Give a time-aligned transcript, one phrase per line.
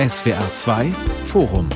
[0.00, 0.92] SWR 2
[1.26, 1.68] Forum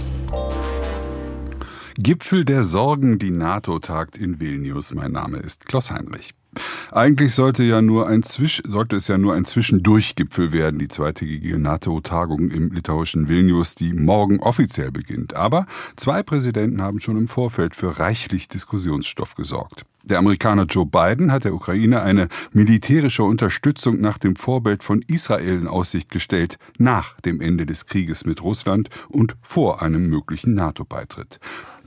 [1.99, 4.94] Gipfel der Sorgen, die NATO tagt in Vilnius.
[4.94, 6.33] Mein Name ist Klaus Heinrich.
[6.94, 11.59] Eigentlich sollte, ja nur ein Zwisch sollte es ja nur ein Zwischendurchgipfel werden, die zweitägige
[11.59, 15.34] NATO-Tagung im litauischen Vilnius, die morgen offiziell beginnt.
[15.34, 15.66] Aber
[15.96, 19.84] zwei Präsidenten haben schon im Vorfeld für reichlich Diskussionsstoff gesorgt.
[20.05, 25.59] Der Amerikaner Joe Biden hat der Ukraine eine militärische Unterstützung nach dem Vorbild von Israel
[25.62, 31.41] in Aussicht gestellt, nach dem Ende des Krieges mit Russland und vor einem möglichen NATO-Beitritt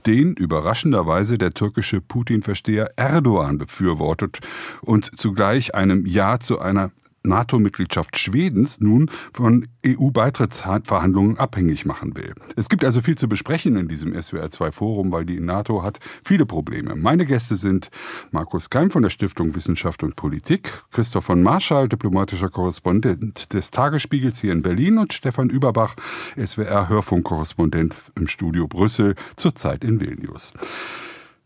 [0.08, 4.38] den überraschenderweise der türkische Putin-Versteher Erdogan befürwortet
[4.80, 6.92] und zugleich einem Ja zu einer
[7.28, 12.34] NATO-Mitgliedschaft Schwedens nun von EU-Beitrittsverhandlungen abhängig machen will.
[12.56, 16.96] Es gibt also viel zu besprechen in diesem SWR2-Forum, weil die NATO hat viele Probleme.
[16.96, 17.90] Meine Gäste sind
[18.30, 24.40] Markus Keim von der Stiftung Wissenschaft und Politik, Christoph von Marschall, diplomatischer Korrespondent des Tagesspiegels
[24.40, 25.94] hier in Berlin und Stefan Überbach,
[26.36, 30.52] SWR-Hörfunkkorrespondent im Studio Brüssel, zurzeit in Vilnius.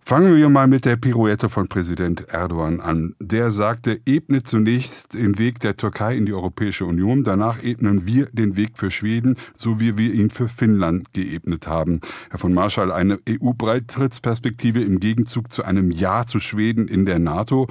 [0.05, 3.15] Fangen wir mal mit der Pirouette von Präsident Erdogan an.
[3.21, 8.27] Der sagte, ebnet zunächst den Weg der Türkei in die Europäische Union, danach ebnen wir
[8.27, 12.01] den Weg für Schweden, so wie wir ihn für Finnland geebnet haben.
[12.31, 17.69] Herr von Marschall, eine EU-Beitrittsperspektive im Gegenzug zu einem Ja zu Schweden in der NATO.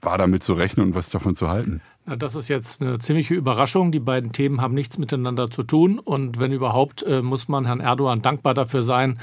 [0.00, 1.80] War damit zu rechnen und was davon zu halten?
[2.16, 3.92] Das ist jetzt eine ziemliche Überraschung.
[3.92, 5.98] Die beiden Themen haben nichts miteinander zu tun.
[5.98, 9.18] Und wenn überhaupt, äh, muss man Herrn Erdogan dankbar dafür sein,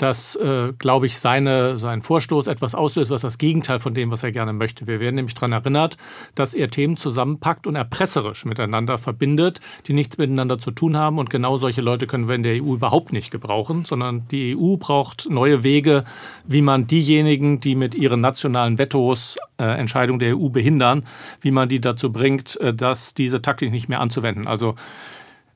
[0.00, 4.22] dass, äh, glaube ich, seine, sein Vorstoß etwas auslöst, was das Gegenteil von dem, was
[4.22, 4.86] er gerne möchte.
[4.86, 5.98] Wir werden nämlich daran erinnert,
[6.34, 11.18] dass er Themen zusammenpackt und erpresserisch miteinander verbindet, die nichts miteinander zu tun haben.
[11.18, 14.76] Und genau solche Leute können wir in der EU überhaupt nicht gebrauchen, sondern die EU
[14.78, 16.04] braucht neue Wege,
[16.46, 21.04] wie man diejenigen, die mit ihren nationalen Vetos äh, Entscheidungen der EU behindern,
[21.42, 24.46] wie man die dazu bringt, äh, dass diese Taktik nicht mehr anzuwenden.
[24.46, 24.76] Also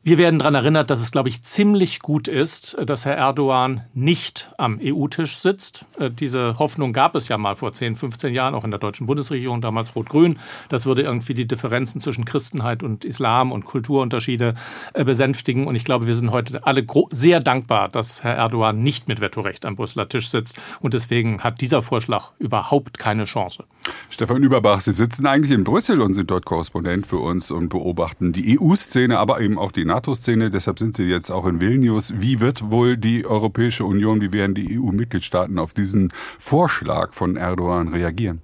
[0.06, 4.50] wir werden daran erinnert, dass es, glaube ich, ziemlich gut ist, dass Herr Erdogan nicht
[4.58, 5.86] am EU-Tisch sitzt.
[5.98, 9.06] Äh, diese Hoffnung gab es ja mal vor 10, 15 Jahren, auch in der deutschen
[9.06, 10.38] Bundesregierung, damals Rot-Grün.
[10.68, 14.54] Das würde irgendwie die Differenzen zwischen Christenheit und Islam und Kulturunterschiede
[14.92, 15.66] äh, besänftigen.
[15.66, 19.64] Und ich glaube, wir sind heute alle sehr dankbar, dass Herr Erdogan nicht mit Vetorecht
[19.64, 20.54] am Brüsseler Tisch sitzt.
[20.80, 23.64] Und deswegen hat dieser Vorschlag überhaupt keine Chance.
[24.10, 28.32] Stefan Überbach, Sie sitzen eigentlich in Brüssel und sind dort Korrespondent für uns und beobachten
[28.32, 30.50] die EU-Szene, aber eben auch die NATO-Szene.
[30.50, 32.14] Deshalb sind Sie jetzt auch in Vilnius.
[32.16, 37.88] Wie wird wohl die Europäische Union, wie werden die EU-Mitgliedstaaten auf diesen Vorschlag von Erdogan
[37.88, 38.42] reagieren?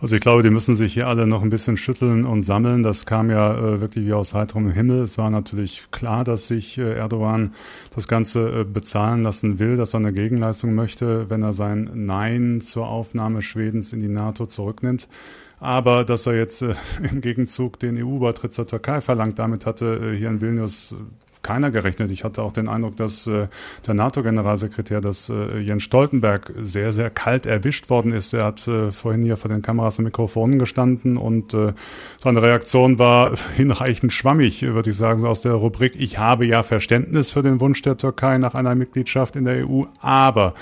[0.00, 2.84] Also ich glaube, die müssen sich hier alle noch ein bisschen schütteln und sammeln.
[2.84, 5.02] Das kam ja äh, wirklich wie aus heiterem Himmel.
[5.02, 7.54] Es war natürlich klar, dass sich äh, Erdogan
[7.96, 12.60] das Ganze äh, bezahlen lassen will, dass er eine Gegenleistung möchte, wenn er sein Nein
[12.60, 15.08] zur Aufnahme Schwedens in die NATO zurücknimmt.
[15.60, 16.74] Aber dass er jetzt äh,
[17.10, 20.94] im Gegenzug den EU-Beitritt zur Türkei verlangt, damit hatte äh, hier in Vilnius
[21.42, 22.10] keiner gerechnet.
[22.10, 23.48] Ich hatte auch den Eindruck, dass äh,
[23.86, 28.34] der NATO-Generalsekretär, dass äh, Jens Stoltenberg sehr, sehr kalt erwischt worden ist.
[28.34, 31.72] Er hat äh, vorhin hier vor den Kameras und Mikrofonen gestanden und äh,
[32.22, 37.30] seine Reaktion war hinreichend schwammig, würde ich sagen, aus der Rubrik, ich habe ja Verständnis
[37.30, 40.54] für den Wunsch der Türkei nach einer Mitgliedschaft in der EU, aber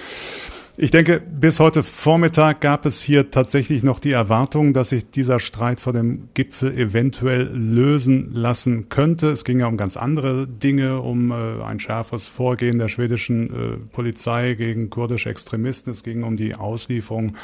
[0.79, 5.41] ich denke, bis heute Vormittag gab es hier tatsächlich noch die Erwartung, dass sich dieser
[5.41, 9.31] Streit vor dem Gipfel eventuell lösen lassen könnte.
[9.31, 13.77] Es ging ja um ganz andere Dinge, um äh, ein schärferes Vorgehen der schwedischen äh,
[13.93, 15.93] Polizei gegen kurdische Extremisten.
[15.93, 17.37] Es ging um die Auslieferung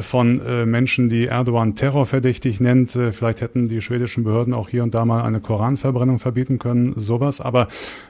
[0.00, 2.96] von äh, Menschen, die Erdogan terrorverdächtig nennt.
[2.96, 6.94] Äh, vielleicht hätten die schwedischen Behörden auch hier und da mal eine Koranverbrennung verbieten können,
[6.96, 7.42] sowas.
[7.42, 7.68] Aber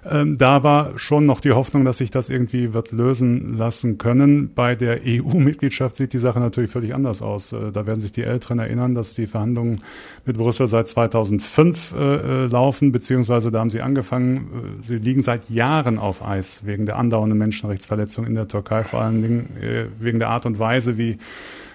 [0.09, 4.55] ähm, da war schon noch die Hoffnung, dass sich das irgendwie wird lösen lassen können.
[4.55, 7.51] Bei der EU-Mitgliedschaft sieht die Sache natürlich völlig anders aus.
[7.51, 9.81] Da werden sich die Älteren erinnern, dass die Verhandlungen
[10.25, 14.83] mit Brüssel seit 2005 äh, laufen, beziehungsweise da haben sie angefangen.
[14.87, 19.23] Sie liegen seit Jahren auf Eis wegen der andauernden Menschenrechtsverletzungen in der Türkei, vor allen
[19.23, 21.19] Dingen äh, wegen der Art und Weise, wie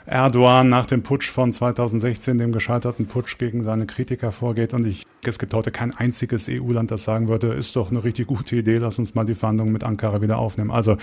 [0.05, 4.73] Erdogan nach dem Putsch von 2016, dem gescheiterten Putsch gegen seine Kritiker vorgeht.
[4.73, 8.27] Und ich, es gibt heute kein einziges EU-Land, das sagen würde, ist doch eine richtig
[8.27, 10.71] gute Idee, lass uns mal die Verhandlungen mit Ankara wieder aufnehmen.
[10.71, 10.97] Also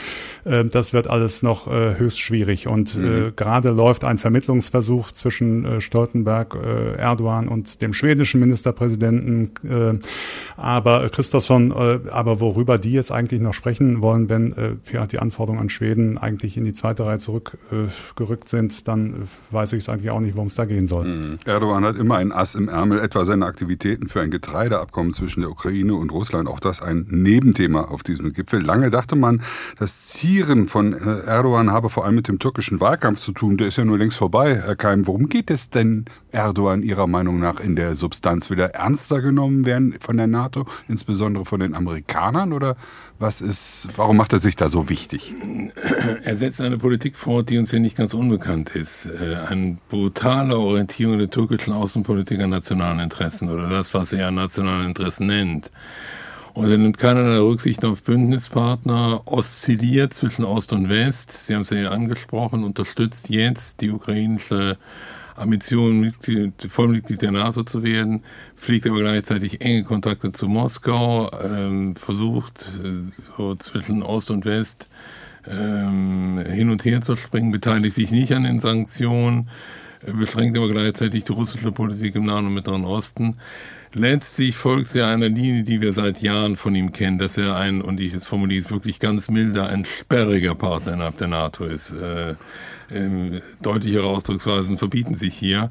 [0.44, 2.66] äh, das wird alles noch äh, höchst schwierig.
[2.66, 3.26] Und äh, mhm.
[3.28, 9.52] äh, gerade läuft ein Vermittlungsversuch zwischen äh, Stoltenberg, äh, Erdogan und dem schwedischen Ministerpräsidenten.
[9.68, 9.98] Äh,
[10.56, 15.18] aber Christopsson, äh, aber worüber die jetzt eigentlich noch sprechen wollen, wenn äh, ja, die
[15.18, 19.88] Anforderungen an Schweden eigentlich in die zweite Reihe zurückgerückt äh, sind, dann weiß ich es
[19.88, 21.06] eigentlich auch nicht, worum es da gehen soll.
[21.06, 21.38] Mhm.
[21.44, 25.50] Erdogan hat immer ein Ass im Ärmel, etwa seine Aktivitäten für ein Getreideabkommen zwischen der
[25.50, 26.48] Ukraine und Russland.
[26.48, 28.62] Auch das ein Nebenthema auf diesem Gipfel.
[28.62, 29.42] Lange dachte man,
[29.78, 33.56] das Zieren von äh, Erdogan habe vor allem mit dem türkischen Wahlkampf zu tun.
[33.56, 35.06] Der ist ja nur längst vorbei, Herr Keim.
[35.06, 38.50] Worum geht es denn Erdogan Ihrer Meinung nach in der Substanz?
[38.50, 40.28] Will er ernster genommen werden von der?
[40.28, 42.52] NATO, insbesondere von den Amerikanern?
[42.52, 42.76] Oder
[43.18, 45.34] was ist, warum macht er sich da so wichtig?
[46.22, 49.06] Er setzt eine Politik fort, die uns ja nicht ganz unbekannt ist.
[49.06, 54.84] Äh, eine brutale Orientierung der türkischen Außenpolitik an nationalen Interessen oder das, was er nationale
[54.84, 55.70] Interessen nennt.
[56.54, 61.32] Und er nimmt keinerlei Rücksicht auf Bündnispartner, oszilliert zwischen Ost und West.
[61.32, 64.76] Sie haben es ja angesprochen, unterstützt jetzt die ukrainische
[65.38, 68.22] Ambition, Mitglied, Vollmitglied der NATO zu werden,
[68.56, 72.64] pflegt aber gleichzeitig enge Kontakte zu Moskau, ähm, versucht
[73.36, 74.88] so zwischen Ost und West
[75.46, 79.48] ähm, hin und her zu springen, beteiligt sich nicht an den Sanktionen,
[80.02, 83.36] äh, beschränkt aber gleichzeitig die russische Politik im Nahen und Mittleren Osten.
[83.94, 87.80] Letztlich folgt er einer Linie, die wir seit Jahren von ihm kennen, dass er ein,
[87.80, 91.92] und ich es formuliere es wirklich ganz milder, ein sperriger Partner innerhalb der NATO ist.
[91.92, 92.34] Äh,
[92.90, 95.70] äh, deutlichere Ausdrucksweisen verbieten sich hier.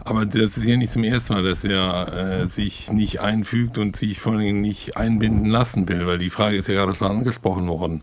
[0.00, 3.96] Aber das ist hier nicht zum ersten Mal, dass er äh, sich nicht einfügt und
[3.96, 7.68] sich vor allem nicht einbinden lassen will, weil die Frage ist ja gerade schon angesprochen
[7.68, 8.02] worden.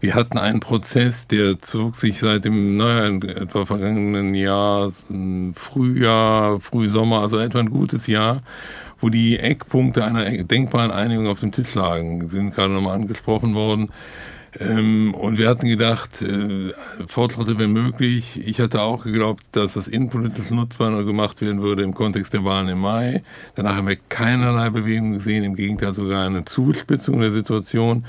[0.00, 4.92] Wir hatten einen Prozess, der zog sich seit dem, naja, etwa vergangenen Jahr,
[5.54, 8.42] Frühjahr, Frühsommer, also etwa ein gutes Jahr,
[9.00, 13.90] wo die Eckpunkte einer denkbaren Einigung auf dem Tisch lagen, sind gerade nochmal angesprochen worden.
[14.58, 16.72] Ähm, und wir hatten gedacht, äh,
[17.06, 18.40] Fortschritte wären möglich.
[18.44, 22.68] Ich hatte auch geglaubt, dass das innenpolitisch nutzbar gemacht werden würde im Kontext der Wahlen
[22.68, 23.22] im Mai.
[23.54, 28.04] Danach haben wir keinerlei Bewegung gesehen, im Gegenteil sogar eine Zuspitzung der Situation.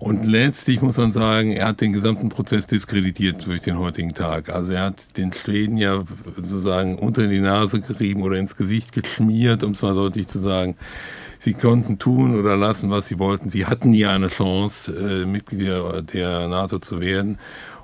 [0.00, 4.48] Und letztlich muss man sagen, er hat den gesamten Prozess diskreditiert durch den heutigen Tag.
[4.48, 6.02] Also er hat den Schweden ja
[6.36, 10.76] sozusagen unter die Nase gerieben oder ins Gesicht geschmiert, um mal deutlich zu sagen.
[11.38, 13.50] Sie konnten tun oder lassen, was sie wollten.
[13.50, 17.38] Sie hatten nie eine Chance, äh, Mitglieder der NATO zu werden.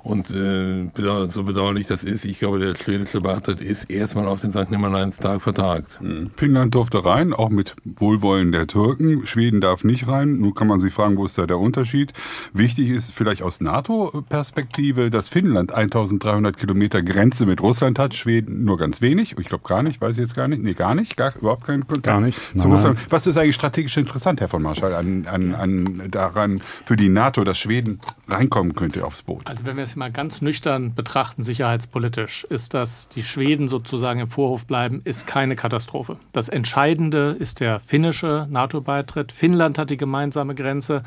[0.07, 0.87] Und äh,
[1.27, 4.71] so bedauerlich das ist, ich glaube, der schwedische Beitritt ist erstmal auf den St.
[4.71, 5.99] Nimmerleinstag vertagt.
[5.99, 6.31] Hm.
[6.37, 9.25] Finnland durfte rein, auch mit Wohlwollen der Türken.
[9.25, 10.37] Schweden darf nicht rein.
[10.39, 12.13] Nun kann man sich fragen, wo ist da der Unterschied?
[12.53, 18.77] Wichtig ist vielleicht aus NATO-Perspektive, dass Finnland 1300 Kilometer Grenze mit Russland hat, Schweden nur
[18.77, 19.35] ganz wenig.
[19.37, 20.63] Ich glaube gar nicht, weiß ich jetzt gar nicht.
[20.63, 22.05] Nee, gar nicht, gar, überhaupt keinen Kontakt.
[22.05, 22.39] Gar nicht.
[22.57, 22.97] Zu Russland.
[23.09, 27.43] Was ist eigentlich strategisch interessant, Herr von Marschall, an, an, an daran für die NATO,
[27.43, 27.99] dass Schweden
[28.29, 29.47] reinkommen könnte aufs Boot?
[29.47, 34.27] Also wenn wir es mal ganz nüchtern betrachten, sicherheitspolitisch, ist, dass die Schweden sozusagen im
[34.29, 36.17] Vorhof bleiben, ist keine Katastrophe.
[36.31, 39.31] Das Entscheidende ist der finnische NATO-Beitritt.
[39.31, 41.03] Finnland hat die gemeinsame Grenze.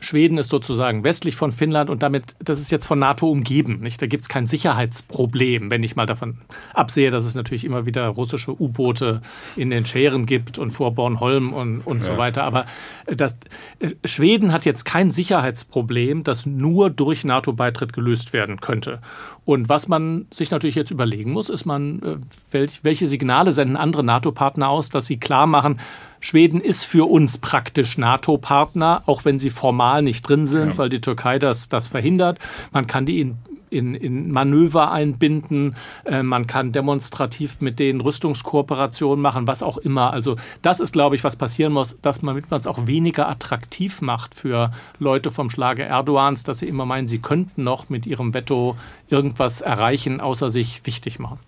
[0.00, 3.80] Äh, Schweden ist sozusagen westlich von Finnland und damit, das ist jetzt von NATO umgeben.
[3.80, 4.00] Nicht?
[4.00, 6.38] Da gibt es kein Sicherheitsproblem, wenn ich mal davon
[6.74, 9.22] absehe, dass es natürlich immer wieder russische U-Boote
[9.56, 12.04] in den Schären gibt und vor Bornholm und, und ja.
[12.04, 12.44] so weiter.
[12.44, 12.66] Aber
[13.06, 13.38] das,
[13.80, 19.00] äh, Schweden hat jetzt kein Sicherheitsproblem, das nur durch NATO-Beitritt gelöst werden könnte.
[19.44, 22.20] Und was man sich natürlich jetzt überlegen muss, ist man,
[22.52, 25.78] äh, welche Signale senden andere NATO-Partner aus, dass sie klar machen,
[26.26, 30.78] Schweden ist für uns praktisch NATO-Partner, auch wenn sie formal nicht drin sind, ja.
[30.78, 32.40] weil die Türkei das, das verhindert.
[32.72, 33.38] Man kann die in
[33.70, 40.12] in, in Manöver einbinden, äh, man kann demonstrativ mit denen Rüstungskooperationen machen, was auch immer.
[40.12, 44.34] Also das ist, glaube ich, was passieren muss, dass man es auch weniger attraktiv macht
[44.34, 48.76] für Leute vom Schlage Erdogans, dass sie immer meinen, sie könnten noch mit ihrem Veto
[49.08, 51.38] irgendwas erreichen, außer sich wichtig machen.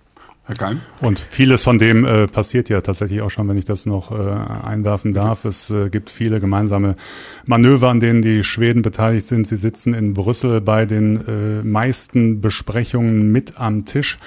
[0.49, 0.81] Herr?
[1.01, 4.15] Und vieles von dem äh, passiert ja tatsächlich auch schon, wenn ich das noch äh,
[4.15, 5.45] einwerfen darf.
[5.45, 6.97] Es äh, gibt viele gemeinsame
[7.45, 9.47] Manöver, an denen die Schweden beteiligt sind.
[9.47, 14.19] Sie sitzen in Brüssel bei den äh, meisten Besprechungen mit am Tisch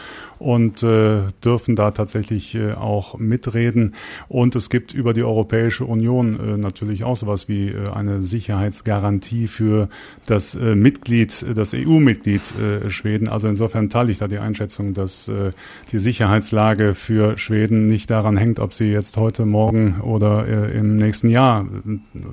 [0.42, 3.94] und äh, dürfen da tatsächlich äh, auch mitreden.
[4.28, 9.48] Und es gibt über die Europäische Union äh, natürlich auch sowas wie äh, eine Sicherheitsgarantie
[9.48, 9.88] für
[10.26, 13.28] das äh, Mitglied, das EU-Mitglied äh, Schweden.
[13.28, 15.52] Also insofern teile ich da die Einschätzung, dass äh,
[15.92, 20.98] die Sicherheitslage für Schweden nicht daran hängt, ob sie jetzt heute, morgen oder äh, im
[20.98, 21.68] nächsten Jahr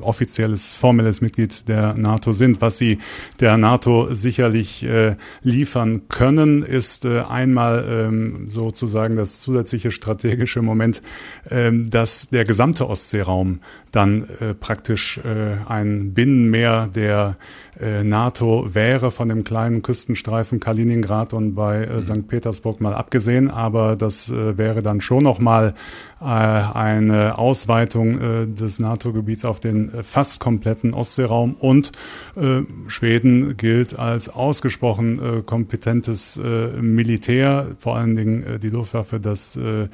[0.00, 2.60] offizielles, formelles Mitglied der NATO sind.
[2.60, 2.98] Was sie
[3.40, 10.62] der NATO sicherlich äh, liefern können, ist äh, einmal äh, ähm, sozusagen das zusätzliche strategische
[10.62, 11.02] Moment,
[11.50, 13.60] ähm, dass der gesamte Ostseeraum
[13.92, 17.36] dann äh, praktisch äh, ein Binnenmeer der
[17.80, 22.02] äh, NATO wäre, von dem kleinen Küstenstreifen Kaliningrad und bei äh, mhm.
[22.02, 22.28] St.
[22.28, 23.50] Petersburg mal abgesehen.
[23.50, 25.74] Aber das äh, wäre dann schon nochmal
[26.20, 31.54] äh, eine Ausweitung äh, des NATO-Gebiets auf den äh, fast kompletten Ostseeraum.
[31.54, 31.92] Und
[32.36, 39.20] äh, Schweden gilt als ausgesprochen äh, kompetentes äh, Militär, vor allen Dingen äh, die Luftwaffe,
[39.20, 39.88] das äh,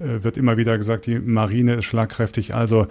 [0.00, 2.54] äh, wird immer wieder gesagt, die Marine ist schlagkräftig.
[2.54, 2.86] Also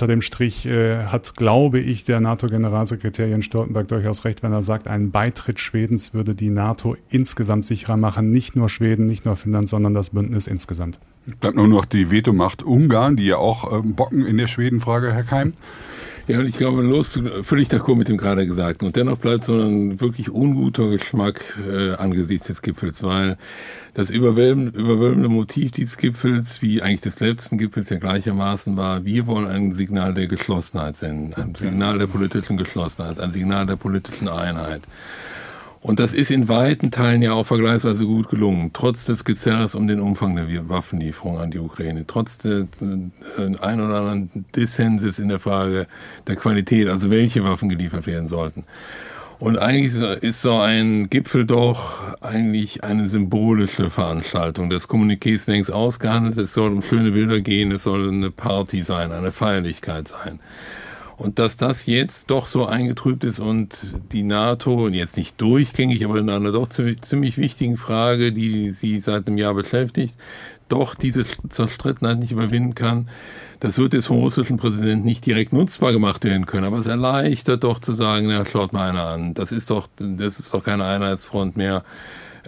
[0.00, 4.62] unter dem Strich äh, hat, glaube ich, der NATO-Generalsekretär Jens Stoltenberg durchaus recht, wenn er
[4.62, 8.30] sagt, ein Beitritt Schwedens würde die NATO insgesamt sicherer machen.
[8.30, 10.98] Nicht nur Schweden, nicht nur Finnland, sondern das Bündnis insgesamt.
[11.40, 15.24] Bleibt nur noch die Vetomacht Ungarn, die ja auch ähm, bocken in der Schwedenfrage, Herr
[15.24, 15.52] Keim.
[16.26, 18.86] Ja, und ich glaube, los, völlig d'accord mit dem gerade Gesagten.
[18.86, 23.36] Und dennoch bleibt so ein wirklich unguter Geschmack äh, angesichts des Gipfels, weil
[23.94, 29.26] das überwältigende, überwältigende Motiv dieses Gipfels, wie eigentlich des letzten Gipfels ja gleichermaßen war, wir
[29.26, 34.28] wollen ein Signal der Geschlossenheit senden, ein Signal der politischen Geschlossenheit, ein Signal der politischen
[34.28, 34.82] Einheit.
[35.82, 39.88] Und das ist in weiten Teilen ja auch vergleichsweise gut gelungen, trotz des Gezerres um
[39.88, 45.28] den Umfang der Waffenlieferung an die Ukraine, trotz der äh, ein oder anderen Dissenses in
[45.28, 45.86] der Frage
[46.26, 48.64] der Qualität, also welche Waffen geliefert werden sollten.
[49.38, 54.68] Und eigentlich ist so ein Gipfel doch eigentlich eine symbolische Veranstaltung.
[54.68, 58.82] Das Kommuniqué ist längst ausgehandelt, es soll um schöne Bilder gehen, es soll eine Party
[58.82, 60.40] sein, eine Feierlichkeit sein.
[61.20, 63.76] Und dass das jetzt doch so eingetrübt ist und
[64.10, 69.00] die NATO, jetzt nicht durchgängig, aber in einer doch ziemlich, ziemlich wichtigen Frage, die sie
[69.00, 70.14] seit einem Jahr beschäftigt,
[70.70, 73.10] doch diese Zerstrittenheit nicht überwinden kann,
[73.60, 77.80] das wird des russischen Präsidenten nicht direkt nutzbar gemacht werden können, aber es erleichtert doch
[77.80, 81.54] zu sagen, ja, schaut mal einer an, das ist doch, das ist doch keine Einheitsfront
[81.54, 81.84] mehr.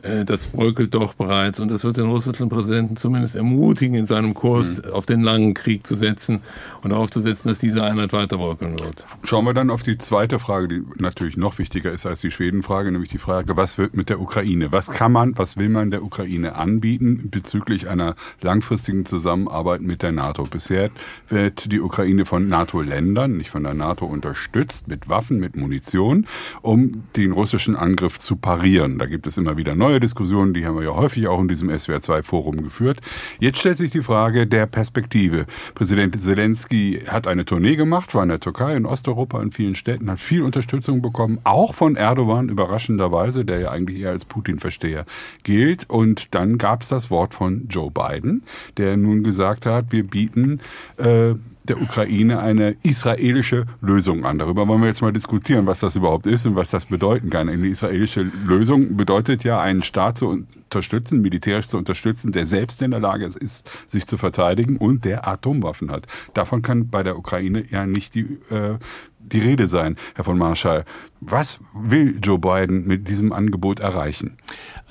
[0.03, 4.35] Äh, das bröckelt doch bereits und das wird den russischen Präsidenten zumindest ermutigen, in seinem
[4.35, 4.93] Kurs mhm.
[4.93, 6.41] auf den langen Krieg zu setzen
[6.83, 9.05] und darauf zu setzen, dass diese Einheit weiter bröckeln wird.
[9.25, 12.91] Schauen wir dann auf die zweite Frage, die natürlich noch wichtiger ist als die Schwedenfrage,
[12.91, 14.73] nämlich die Frage, was wird mit der Ukraine?
[14.73, 20.13] Was kann man, was will man der Ukraine anbieten bezüglich einer langfristigen Zusammenarbeit mit der
[20.13, 20.45] NATO?
[20.45, 20.91] Bisher
[21.29, 26.27] wird die Ukraine von NATO-Ländern, nicht von der NATO unterstützt, mit Waffen, mit Munition,
[26.63, 28.99] um den russischen Angriff zu parieren.
[28.99, 31.69] Da gibt es immer wieder neue Diskussionen, die haben wir ja häufig auch in diesem
[31.69, 33.01] SWR2-Forum geführt.
[33.41, 35.47] Jetzt stellt sich die Frage der Perspektive.
[35.75, 40.09] Präsident Zelensky hat eine Tournee gemacht, war in der Türkei, in Osteuropa, in vielen Städten,
[40.09, 45.05] hat viel Unterstützung bekommen, auch von Erdogan überraschenderweise, der ja eigentlich eher als Putin-Versteher
[45.43, 45.91] gilt.
[45.91, 48.45] Und dann gab es das Wort von Joe Biden,
[48.77, 50.61] der nun gesagt hat, wir bieten
[50.99, 51.35] äh,
[51.69, 54.39] der Ukraine eine israelische Lösung an.
[54.39, 57.49] Darüber wollen wir jetzt mal diskutieren, was das überhaupt ist und was das bedeuten kann.
[57.49, 62.91] Eine israelische Lösung bedeutet ja, einen Staat zu unterstützen, militärisch zu unterstützen, der selbst in
[62.91, 66.07] der Lage ist, sich zu verteidigen und der Atomwaffen hat.
[66.35, 68.79] Davon kann bei der Ukraine ja nicht die, äh,
[69.19, 70.85] die Rede sein, Herr von Marschall.
[71.21, 74.37] Was will Joe Biden mit diesem Angebot erreichen?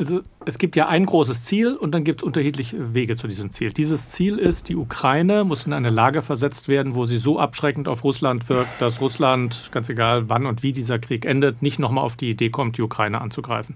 [0.01, 3.51] Also es gibt ja ein großes Ziel und dann gibt es unterschiedliche Wege zu diesem
[3.51, 3.69] Ziel.
[3.69, 7.87] Dieses Ziel ist, die Ukraine muss in eine Lage versetzt werden, wo sie so abschreckend
[7.87, 12.03] auf Russland wirkt, dass Russland, ganz egal wann und wie dieser Krieg endet, nicht nochmal
[12.03, 13.75] auf die Idee kommt, die Ukraine anzugreifen.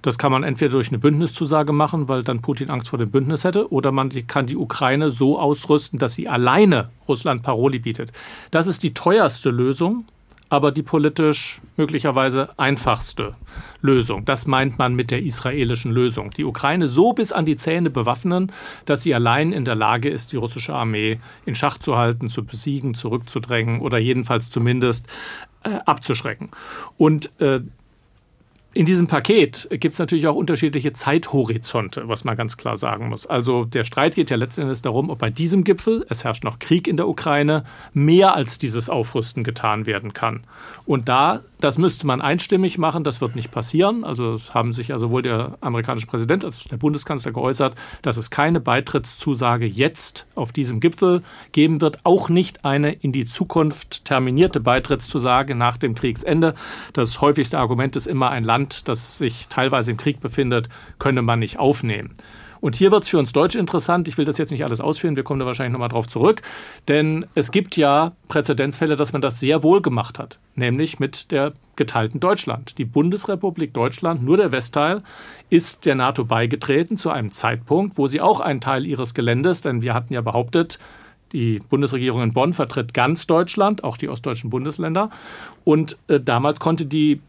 [0.00, 3.44] Das kann man entweder durch eine Bündniszusage machen, weil dann Putin Angst vor dem Bündnis
[3.44, 8.12] hätte, oder man kann die Ukraine so ausrüsten, dass sie alleine Russland Paroli bietet.
[8.50, 10.06] Das ist die teuerste Lösung
[10.48, 13.34] aber die politisch möglicherweise einfachste
[13.80, 14.24] Lösung.
[14.24, 16.30] Das meint man mit der israelischen Lösung.
[16.30, 18.52] Die Ukraine so bis an die Zähne bewaffnen,
[18.84, 22.44] dass sie allein in der Lage ist, die russische Armee in Schach zu halten, zu
[22.44, 25.06] besiegen, zurückzudrängen oder jedenfalls zumindest
[25.64, 26.50] äh, abzuschrecken.
[26.96, 27.60] Und äh,
[28.76, 33.26] in diesem Paket gibt es natürlich auch unterschiedliche Zeithorizonte, was man ganz klar sagen muss.
[33.26, 36.58] Also der Streit geht ja letzten Endes darum, ob bei diesem Gipfel, es herrscht noch
[36.58, 37.64] Krieg in der Ukraine,
[37.94, 40.44] mehr als dieses Aufrüsten getan werden kann.
[40.84, 44.04] Und da, das müsste man einstimmig machen, das wird nicht passieren.
[44.04, 48.30] Also haben sich ja sowohl der amerikanische Präsident als auch der Bundeskanzler geäußert, dass es
[48.30, 51.22] keine Beitrittszusage jetzt auf diesem Gipfel
[51.52, 56.54] geben wird, auch nicht eine in die Zukunft terminierte Beitrittszusage nach dem Kriegsende.
[56.92, 61.38] Das häufigste Argument ist immer ein Land, das sich teilweise im Krieg befindet, könne man
[61.38, 62.14] nicht aufnehmen.
[62.66, 64.08] Und hier wird es für uns Deutsche interessant.
[64.08, 66.42] Ich will das jetzt nicht alles ausführen, wir kommen da wahrscheinlich nochmal drauf zurück.
[66.88, 70.40] Denn es gibt ja Präzedenzfälle, dass man das sehr wohl gemacht hat.
[70.56, 72.76] Nämlich mit der geteilten Deutschland.
[72.76, 75.04] Die Bundesrepublik Deutschland, nur der Westteil,
[75.48, 79.82] ist der NATO beigetreten zu einem Zeitpunkt, wo sie auch einen Teil ihres Geländes, denn
[79.82, 80.80] wir hatten ja behauptet,
[81.30, 85.10] die Bundesregierung in Bonn vertritt ganz Deutschland, auch die ostdeutschen Bundesländer.
[85.62, 87.20] Und äh, damals konnte die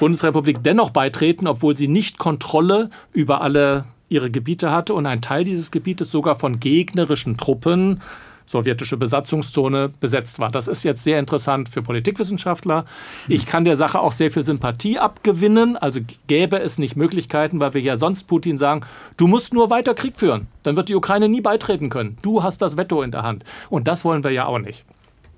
[0.00, 5.44] Bundesrepublik dennoch beitreten, obwohl sie nicht Kontrolle über alle ihre Gebiete hatte und ein Teil
[5.44, 8.02] dieses Gebietes sogar von gegnerischen Truppen,
[8.44, 10.50] sowjetische Besatzungszone, besetzt war.
[10.50, 12.84] Das ist jetzt sehr interessant für Politikwissenschaftler.
[13.28, 15.76] Ich kann der Sache auch sehr viel Sympathie abgewinnen.
[15.76, 18.82] Also gäbe es nicht Möglichkeiten, weil wir ja sonst Putin sagen,
[19.16, 20.48] du musst nur weiter Krieg führen.
[20.64, 22.18] Dann wird die Ukraine nie beitreten können.
[22.22, 23.44] Du hast das Veto in der Hand.
[23.70, 24.84] Und das wollen wir ja auch nicht.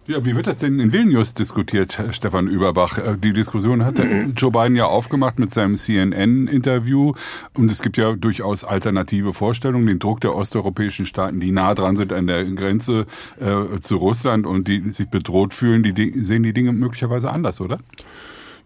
[0.08, 2.98] Ja, wie wird das denn in Vilnius diskutiert, Stefan Überbach?
[2.98, 3.94] Äh, die Diskussion hat
[4.36, 7.12] Joe Biden ja aufgemacht mit seinem CNN-Interview
[7.54, 11.94] und es gibt ja durchaus alternative Vorstellungen, den Druck der osteuropäischen Staaten, die nah dran
[11.94, 13.06] sind an der Grenze
[13.38, 17.78] äh, zu Russland und die sich bedroht fühlen, die sehen die Dinge möglicherweise anders, oder?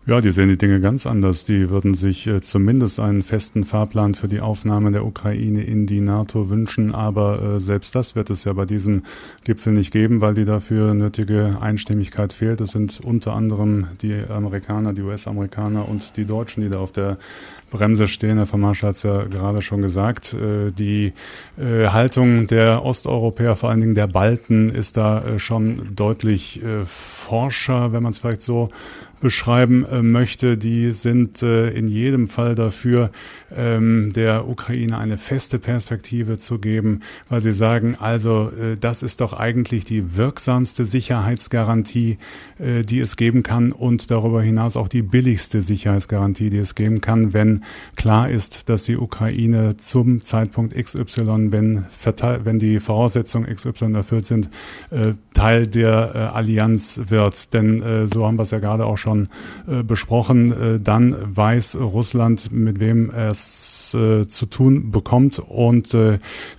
[0.09, 1.45] Ja, die sehen die Dinge ganz anders.
[1.45, 6.01] Die würden sich äh, zumindest einen festen Fahrplan für die Aufnahme der Ukraine in die
[6.01, 6.95] NATO wünschen.
[6.95, 9.03] Aber äh, selbst das wird es ja bei diesem
[9.43, 12.61] Gipfel nicht geben, weil die dafür nötige Einstimmigkeit fehlt.
[12.61, 17.19] Es sind unter anderem die Amerikaner, die US-Amerikaner und die Deutschen, die da auf der
[17.71, 18.37] Bremse stehen.
[18.37, 20.35] Herr Vermarsch hat es ja gerade schon gesagt.
[20.35, 21.13] Äh, die
[21.59, 27.93] äh, Haltung der Osteuropäer, vor allen Dingen der Balten, ist da äh, schon deutlich forscher,
[27.93, 28.69] wenn man es vielleicht so
[29.21, 33.11] beschreiben möchte, die sind in jedem Fall dafür,
[33.55, 39.33] ähm, der Ukraine eine feste Perspektive zu geben, weil sie sagen, also das ist doch
[39.33, 42.19] eigentlich die wirksamste Sicherheitsgarantie,
[42.59, 47.33] die es geben kann und darüber hinaus auch die billigste Sicherheitsgarantie, die es geben kann,
[47.33, 47.56] wenn
[47.97, 51.87] klar ist, dass die Ukraine zum Zeitpunkt XY, wenn,
[52.45, 54.49] wenn die Voraussetzungen XY erfüllt sind,
[54.91, 57.53] äh, Teil der äh, Allianz wird.
[57.53, 59.29] Denn so haben wir es ja gerade auch schon
[59.87, 65.97] besprochen, dann weiß Russland, mit wem es zu tun bekommt und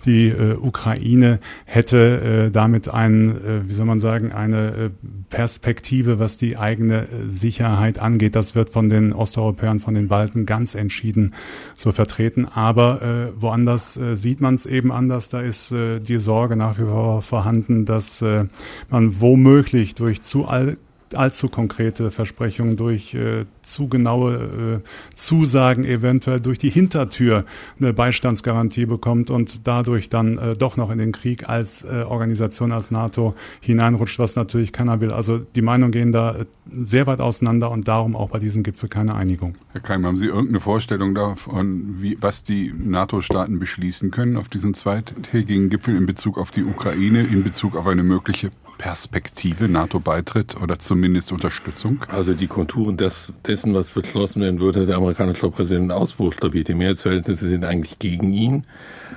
[0.06, 4.92] die Ukraine hätte damit ein, wie soll man sagen, eine
[5.30, 8.36] Perspektive, was die eigene äh, Sicherheit angeht.
[8.36, 11.34] Das wird von den Osteuropäern, von den Balten ganz entschieden
[11.75, 12.46] so vertreten.
[12.46, 15.29] Aber äh, woanders äh, sieht man es eben anders.
[15.29, 18.46] Da ist äh, die Sorge nach wie vor vorhanden, dass äh,
[18.89, 20.77] man womöglich durch zu all
[21.14, 27.46] allzu konkrete Versprechungen, durch äh, zu genaue äh, Zusagen eventuell durch die Hintertür
[27.80, 32.72] eine Beistandsgarantie bekommt und dadurch dann äh, doch noch in den Krieg als äh, Organisation,
[32.72, 35.12] als NATO hineinrutscht, was natürlich keiner will.
[35.12, 36.46] Also die Meinungen gehen da äh,
[36.84, 39.56] sehr weit auseinander und darum auch bei diesem Gipfel keine Einigung.
[39.72, 44.74] Herr Keim, haben Sie irgendeine Vorstellung davon, wie, was die NATO-Staaten beschließen können auf diesem
[44.74, 50.79] zweitägigen Gipfel in Bezug auf die Ukraine, in Bezug auf eine mögliche Perspektive, NATO-Beitritt oder
[50.79, 52.03] zumindest Unterstützung?
[52.07, 56.67] Also die Konturen des, dessen, was beschlossen werden würde, der amerikanische Präsident ausbuchstabiert.
[56.67, 58.65] Die Mehrheitsverhältnisse sind eigentlich gegen ihn.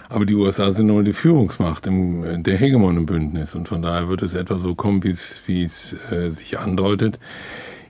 [0.08, 3.54] Aber die USA sind nur die Führungsmacht im, der Hegemon im Bündnis.
[3.54, 7.18] Und von daher wird es etwa so kommen, wie es, äh, sich andeutet.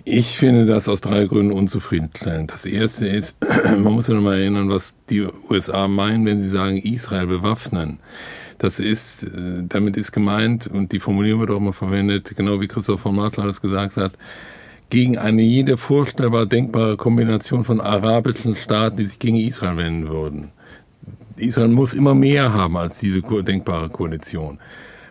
[0.05, 2.53] Ich finde das aus drei Gründen unzufriedenstellend.
[2.53, 6.79] Das erste ist, man muss sich nochmal erinnern, was die USA meinen, wenn sie sagen,
[6.79, 8.01] Israel bewaffnen.
[8.61, 12.69] Das ist, äh, damit ist gemeint, und die Formulierung wird auch mal verwendet, genau wie
[12.69, 14.13] Christoph von Martler das gesagt hat,
[14.91, 20.51] gegen eine jede vorstellbar denkbare Kombination von arabischen Staaten, die sich gegen Israel wenden würden.
[21.37, 24.59] Israel muss immer mehr haben als diese denkbare Koalition.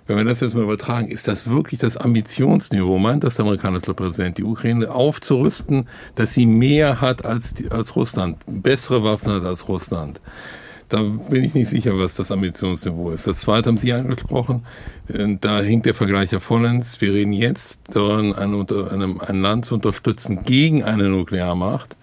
[0.05, 3.95] Wenn wir das jetzt mal übertragen, ist das wirklich das Ambitionsniveau, meint das der amerikanische
[3.95, 9.43] Präsident, die Ukraine aufzurüsten, dass sie mehr hat als, die, als Russland, bessere Waffen hat
[9.43, 10.21] als Russland.
[10.89, 13.28] Da bin ich nicht sicher, was das Ambitionsniveau ist.
[13.28, 14.65] Das zweite haben Sie angesprochen.
[15.39, 16.99] Da hinkt der Vergleich ja vollends.
[16.99, 21.95] Wir reden jetzt daran, ein, ein Land zu unterstützen gegen eine Nuklearmacht.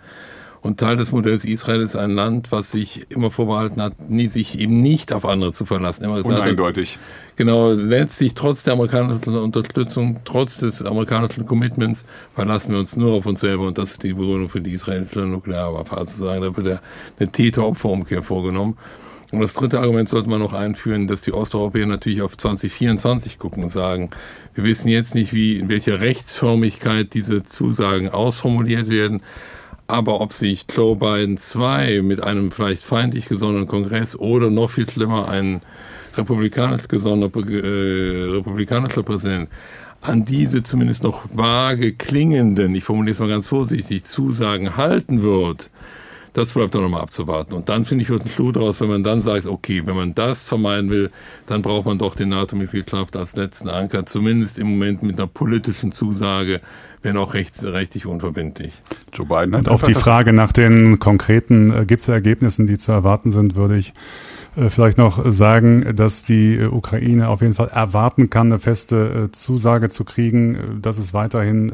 [0.66, 4.58] Und Teil des Modells Israel ist ein Land, was sich immer vorbehalten hat, nie, sich
[4.58, 6.02] eben nicht auf andere zu verlassen.
[6.02, 6.94] Immer gesagt Uneindeutig.
[6.94, 13.14] Hat, genau, letztlich trotz der amerikanischen Unterstützung, trotz des amerikanischen Commitments, verlassen wir uns nur
[13.14, 13.68] auf uns selber.
[13.68, 15.96] Und das ist die Begründung für die israelische Nuklearwaffe.
[15.96, 16.80] Also sagen, da wird
[17.20, 18.76] eine Täter-Opfer-Umkehr vorgenommen.
[19.30, 23.62] Und das dritte Argument sollte man noch einführen, dass die Osteuropäer natürlich auf 2024 gucken
[23.62, 24.10] und sagen,
[24.54, 29.22] wir wissen jetzt nicht, wie, in welcher Rechtsförmigkeit diese Zusagen ausformuliert werden.
[29.88, 34.88] Aber ob sich Joe Biden 2 mit einem vielleicht feindlich gesonnenen Kongress oder noch viel
[34.88, 35.60] schlimmer ein
[36.16, 39.48] republikanisch gesonnener äh, republikanischer Präsident
[40.00, 45.70] an diese zumindest noch vage klingenden, ich formuliere es mal ganz vorsichtig, Zusagen halten wird,
[46.36, 47.54] das bleibt doch nochmal abzuwarten.
[47.54, 50.14] Und dann finde ich, wird ein Schuh draus, wenn man dann sagt, okay, wenn man
[50.14, 51.10] das vermeiden will,
[51.46, 55.92] dann braucht man doch die NATO-Mitgliedschaft als letzten Anker, zumindest im Moment mit einer politischen
[55.92, 56.60] Zusage,
[57.00, 58.74] wenn auch rechts, rechtlich unverbindlich.
[59.14, 63.32] Joe Biden hat Und auf die Frage nach den konkreten äh, Gipfelergebnissen, die zu erwarten
[63.32, 63.94] sind, würde ich
[64.68, 69.32] vielleicht noch sagen, dass die äh, Ukraine auf jeden Fall erwarten kann, eine feste äh,
[69.32, 71.72] Zusage zu kriegen, dass es weiterhin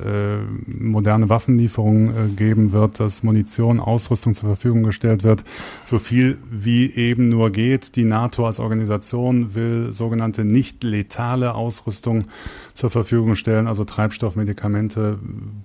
[0.66, 5.45] moderne Waffenlieferungen geben wird, dass Munition, Ausrüstung zur Verfügung gestellt wird,
[5.85, 7.97] so viel wie eben nur geht.
[7.97, 12.25] Die NATO als Organisation will sogenannte nicht letale Ausrüstung
[12.74, 15.18] zur Verfügung stellen, also Treibstoff, Medikamente,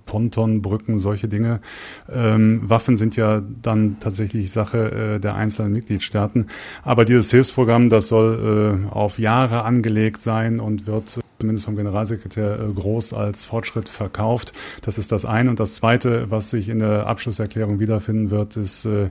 [0.06, 1.60] Ponton, Brücken, solche Dinge.
[2.10, 6.46] Ähm, Waffen sind ja dann tatsächlich Sache der einzelnen Mitgliedstaaten.
[6.82, 12.58] Aber dieses Hilfsprogramm, das soll äh, auf Jahre angelegt sein und wird zumindest vom Generalsekretär
[12.60, 14.52] äh, groß als Fortschritt verkauft.
[14.82, 15.50] Das ist das eine.
[15.50, 19.10] Und das zweite, was sich in der Abschlusserklärung wiederfinden wird, ist äh,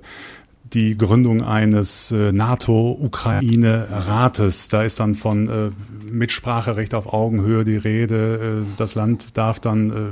[0.74, 4.70] die Gründung eines äh, NATO-Ukraine-Rates.
[4.70, 5.72] Da ist dann von äh,
[6.12, 8.62] Mitspracherecht auf Augenhöhe die Rede.
[8.62, 10.12] Äh, das Land darf dann äh,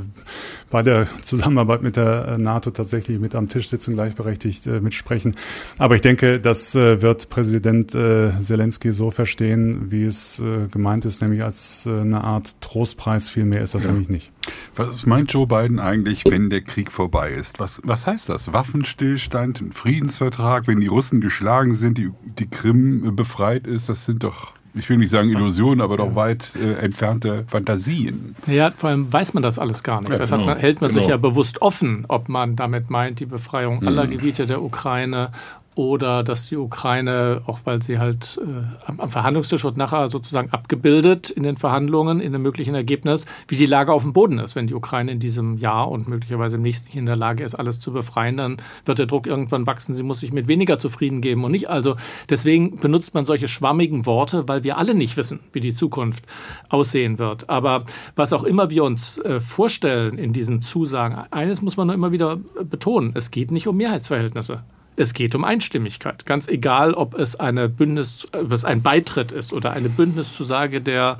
[0.75, 5.37] bei der Zusammenarbeit mit der äh, NATO tatsächlich mit am Tisch sitzen, gleichberechtigt äh, mitsprechen.
[5.79, 11.05] Aber ich denke, das äh, wird Präsident äh, Zelensky so verstehen, wie es äh, gemeint
[11.05, 13.29] ist, nämlich als äh, eine Art Trostpreis.
[13.29, 13.91] Viel mehr ist das ja.
[13.93, 14.31] nämlich nicht.
[14.75, 17.57] Was meint Joe Biden eigentlich, wenn der Krieg vorbei ist?
[17.61, 18.51] Was, was heißt das?
[18.51, 24.25] Waffenstillstand, ein Friedensvertrag, wenn die Russen geschlagen sind, die, die Krim befreit ist, das sind
[24.25, 28.35] doch ich will nicht sagen Illusionen, aber doch weit äh, entfernte Fantasien.
[28.47, 30.11] Ja, vor allem weiß man das alles gar nicht.
[30.11, 30.55] Ja, Deshalb genau.
[30.55, 31.01] hält man genau.
[31.01, 33.87] sich ja bewusst offen, ob man damit meint, die Befreiung mhm.
[33.87, 35.31] aller Gebiete der Ukraine
[35.75, 41.29] oder dass die Ukraine, auch weil sie halt äh, am, Verhandlungstisch wird nachher sozusagen abgebildet
[41.29, 44.55] in den Verhandlungen, in dem möglichen Ergebnis, wie die Lage auf dem Boden ist.
[44.55, 47.55] Wenn die Ukraine in diesem Jahr und möglicherweise im nächsten nicht in der Lage ist,
[47.55, 49.95] alles zu befreien, dann wird der Druck irgendwann wachsen.
[49.95, 51.69] Sie muss sich mit weniger zufrieden geben und nicht.
[51.69, 51.95] Also
[52.29, 56.25] deswegen benutzt man solche schwammigen Worte, weil wir alle nicht wissen, wie die Zukunft
[56.69, 57.49] aussehen wird.
[57.49, 57.85] Aber
[58.15, 62.11] was auch immer wir uns äh, vorstellen in diesen Zusagen, eines muss man nur immer
[62.11, 64.63] wieder betonen, es geht nicht um Mehrheitsverhältnisse.
[64.97, 66.25] Es geht um Einstimmigkeit.
[66.25, 71.17] Ganz egal, ob es eine Bündnis, ob es ein Beitritt ist oder eine Bündniszusage der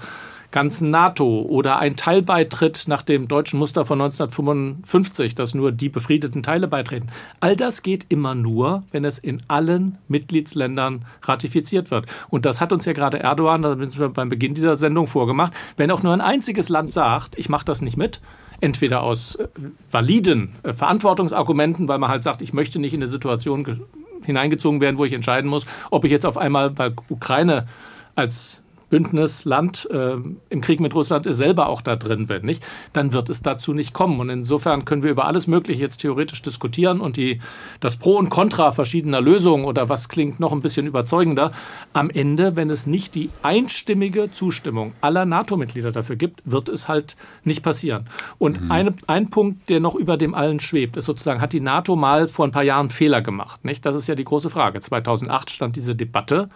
[0.52, 6.44] ganzen NATO oder ein Teilbeitritt nach dem deutschen Muster von 1955, dass nur die befriedeten
[6.44, 7.08] Teile beitreten.
[7.42, 12.06] All das geht immer nur, wenn es in allen Mitgliedsländern ratifiziert wird.
[12.30, 15.54] Und das hat uns ja gerade Erdogan, da sind wir beim Beginn dieser Sendung vorgemacht,
[15.76, 18.22] wenn auch nur ein einziges Land sagt, ich mache das nicht mit,
[18.62, 19.48] entweder aus äh,
[19.92, 23.82] validen äh, Verantwortungsargumenten, weil man halt sagt, ich möchte nicht in eine Situation
[24.24, 27.68] hineingezogen werden, wo ich entscheiden muss, ob ich jetzt auf einmal, weil Ukraine
[28.16, 30.16] als Bündnisland äh,
[30.50, 32.64] im Krieg mit Russland selber auch da drin bin, nicht?
[32.94, 34.20] dann wird es dazu nicht kommen.
[34.20, 37.40] Und insofern können wir über alles Mögliche jetzt theoretisch diskutieren und die,
[37.80, 41.52] das Pro und Contra verschiedener Lösungen oder was klingt noch ein bisschen überzeugender.
[41.94, 47.16] Am Ende, wenn es nicht die einstimmige Zustimmung aller NATO-Mitglieder dafür gibt, wird es halt
[47.44, 48.08] nicht passieren.
[48.38, 48.72] Und mhm.
[48.72, 52.28] eine, ein Punkt, der noch über dem allen schwebt, ist sozusagen, hat die NATO mal
[52.28, 53.66] vor ein paar Jahren Fehler gemacht?
[53.66, 53.86] Nicht?
[53.86, 54.80] Das ist ja die große Frage.
[54.80, 56.50] 2008 stand diese Debatte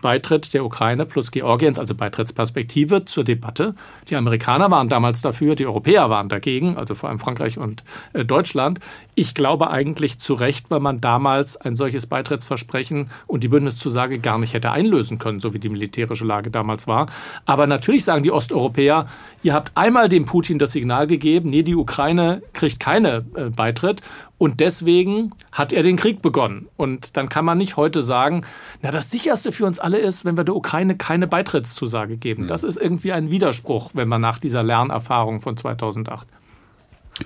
[0.00, 3.74] Beitritt der Ukraine plus Georgiens, also Beitrittsperspektive, zur Debatte.
[4.08, 8.24] Die Amerikaner waren damals dafür, die Europäer waren dagegen, also vor allem Frankreich und äh,
[8.24, 8.80] Deutschland.
[9.14, 14.38] Ich glaube eigentlich zu Recht, weil man damals ein solches Beitrittsversprechen und die Bündniszusage gar
[14.38, 17.06] nicht hätte einlösen können, so wie die militärische Lage damals war.
[17.44, 19.08] Aber natürlich sagen die Osteuropäer,
[19.42, 24.02] ihr habt einmal dem Putin das Signal gegeben, nee, die Ukraine kriegt keine äh, Beitritt
[24.38, 26.68] und deswegen hat er den Krieg begonnen.
[26.76, 28.42] Und dann kann man nicht heute sagen,
[28.82, 32.44] na, das sicherste für uns alle ist, wenn wir der Ukraine keine Beitrittszusage geben.
[32.44, 32.48] Mhm.
[32.48, 36.28] Das ist irgendwie ein Widerspruch, wenn man nach dieser Lernerfahrung von 2008.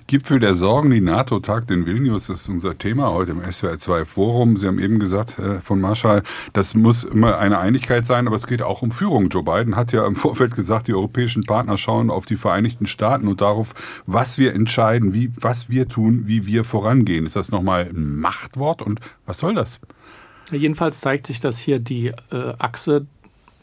[0.07, 3.79] Gipfel der Sorgen, die NATO tagt in Vilnius, das ist unser Thema heute im SWR
[3.79, 4.57] 2 Forum.
[4.57, 6.23] Sie haben eben gesagt äh, von Marschall,
[6.53, 9.29] das muss immer eine Einigkeit sein, aber es geht auch um Führung.
[9.29, 13.27] Joe Biden hat ja im Vorfeld gesagt, die europäischen Partner schauen auf die Vereinigten Staaten
[13.27, 13.75] und darauf,
[14.07, 17.27] was wir entscheiden, wie, was wir tun, wie wir vorangehen.
[17.27, 19.81] Ist das nochmal ein Machtwort und was soll das?
[20.53, 23.07] Jedenfalls zeigt sich, dass hier die äh, Achse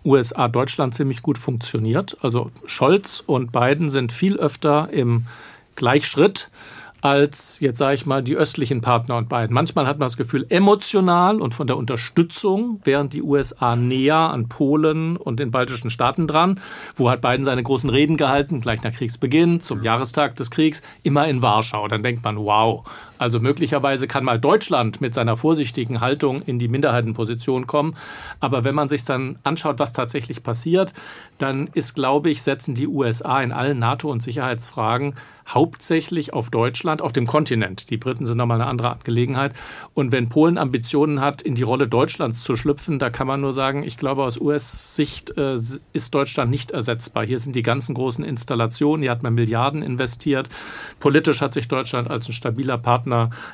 [0.06, 2.18] USA-Deutschland ziemlich gut funktioniert.
[2.22, 5.26] Also Scholz und Biden sind viel öfter im
[5.78, 6.50] Gleichschritt
[7.02, 9.54] als jetzt sage ich mal die östlichen Partner und beiden.
[9.54, 14.50] Manchmal hat man das Gefühl emotional und von der Unterstützung wären die USA näher an
[14.50, 16.60] Polen und den baltischen Staaten dran,
[16.96, 21.28] wo hat Biden seine großen Reden gehalten, gleich nach Kriegsbeginn, zum Jahrestag des Kriegs, immer
[21.28, 21.88] in Warschau.
[21.88, 22.84] Dann denkt man, wow,
[23.18, 27.96] also möglicherweise kann mal Deutschland mit seiner vorsichtigen Haltung in die Minderheitenposition kommen.
[28.40, 30.94] Aber wenn man sich dann anschaut, was tatsächlich passiert,
[31.38, 35.16] dann ist, glaube ich, setzen die USA in allen NATO- und Sicherheitsfragen
[35.48, 37.90] hauptsächlich auf Deutschland, auf dem Kontinent.
[37.90, 39.54] Die Briten sind nochmal eine andere Angelegenheit.
[39.94, 43.54] Und wenn Polen Ambitionen hat, in die Rolle Deutschlands zu schlüpfen, da kann man nur
[43.54, 45.56] sagen, ich glaube, aus US-Sicht äh,
[45.94, 47.26] ist Deutschland nicht ersetzbar.
[47.26, 50.50] Hier sind die ganzen großen Installationen, hier hat man Milliarden investiert.
[51.00, 53.07] Politisch hat sich Deutschland als ein stabiler Partner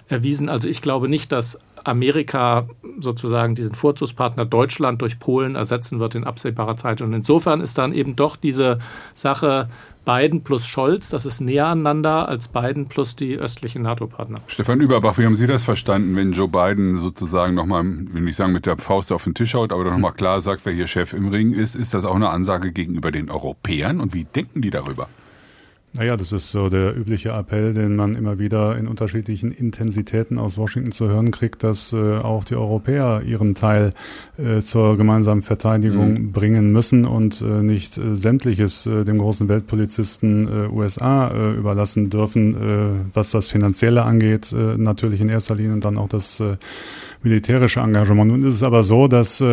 [0.08, 0.50] erwiesen.
[0.50, 2.68] Also ich glaube nicht, dass Amerika
[3.00, 7.02] sozusagen diesen Vorzugspartner Deutschland durch Polen ersetzen wird in absehbarer Zeit.
[7.02, 8.80] Und insofern ist dann eben doch diese
[9.14, 9.68] Sache
[10.06, 14.40] Biden plus Scholz, das ist näher aneinander als Biden plus die östlichen NATO-Partner.
[14.48, 18.52] Stefan Überbach, wie haben Sie das verstanden, wenn Joe Biden sozusagen nochmal, will nicht sagen
[18.52, 21.30] mit der Faust auf den Tisch haut, aber nochmal klar sagt, wer hier Chef im
[21.30, 21.76] Ring ist?
[21.76, 25.08] Ist das auch eine Ansage gegenüber den Europäern und wie denken die darüber?
[25.96, 30.58] Naja, das ist so der übliche Appell, den man immer wieder in unterschiedlichen Intensitäten aus
[30.58, 33.94] Washington zu hören kriegt, dass äh, auch die Europäer ihren Teil
[34.40, 36.32] äh, zur gemeinsamen Verteidigung mhm.
[36.32, 43.12] bringen müssen und äh, nicht äh, sämtliches äh, dem großen Weltpolizisten äh, USA überlassen dürfen,
[43.14, 46.42] was das Finanzielle angeht, natürlich in erster Linie und dann auch das
[47.22, 48.32] militärische Engagement.
[48.32, 49.44] Nun ist es aber so, dass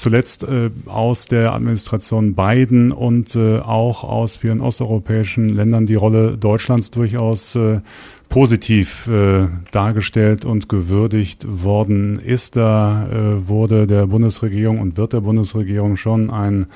[0.00, 6.36] zuletzt äh, aus der Administration Biden und äh, auch aus vielen osteuropäischen Ländern die Rolle
[6.36, 7.80] Deutschlands durchaus äh,
[8.28, 12.56] positiv äh, dargestellt und gewürdigt worden ist.
[12.56, 16.66] Da äh, wurde der Bundesregierung und wird der Bundesregierung schon ein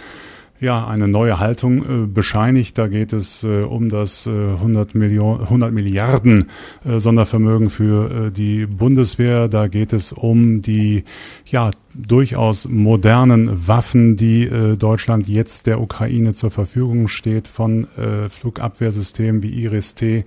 [0.60, 2.78] ja, eine neue Haltung äh, bescheinigt.
[2.78, 6.48] Da geht es äh, um das äh, 100, Million, 100 Milliarden
[6.84, 9.48] äh, Sondervermögen für äh, die Bundeswehr.
[9.48, 11.04] Da geht es um die
[11.46, 18.28] ja, durchaus modernen Waffen, die äh, Deutschland jetzt der Ukraine zur Verfügung steht, von äh,
[18.28, 20.24] Flugabwehrsystemen wie Iris-T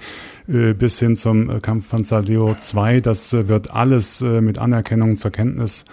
[0.48, 3.00] äh, bis hin zum äh, Kampfpanzer Leo 2.
[3.00, 5.86] Das äh, wird alles äh, mit Anerkennung zur Kenntnis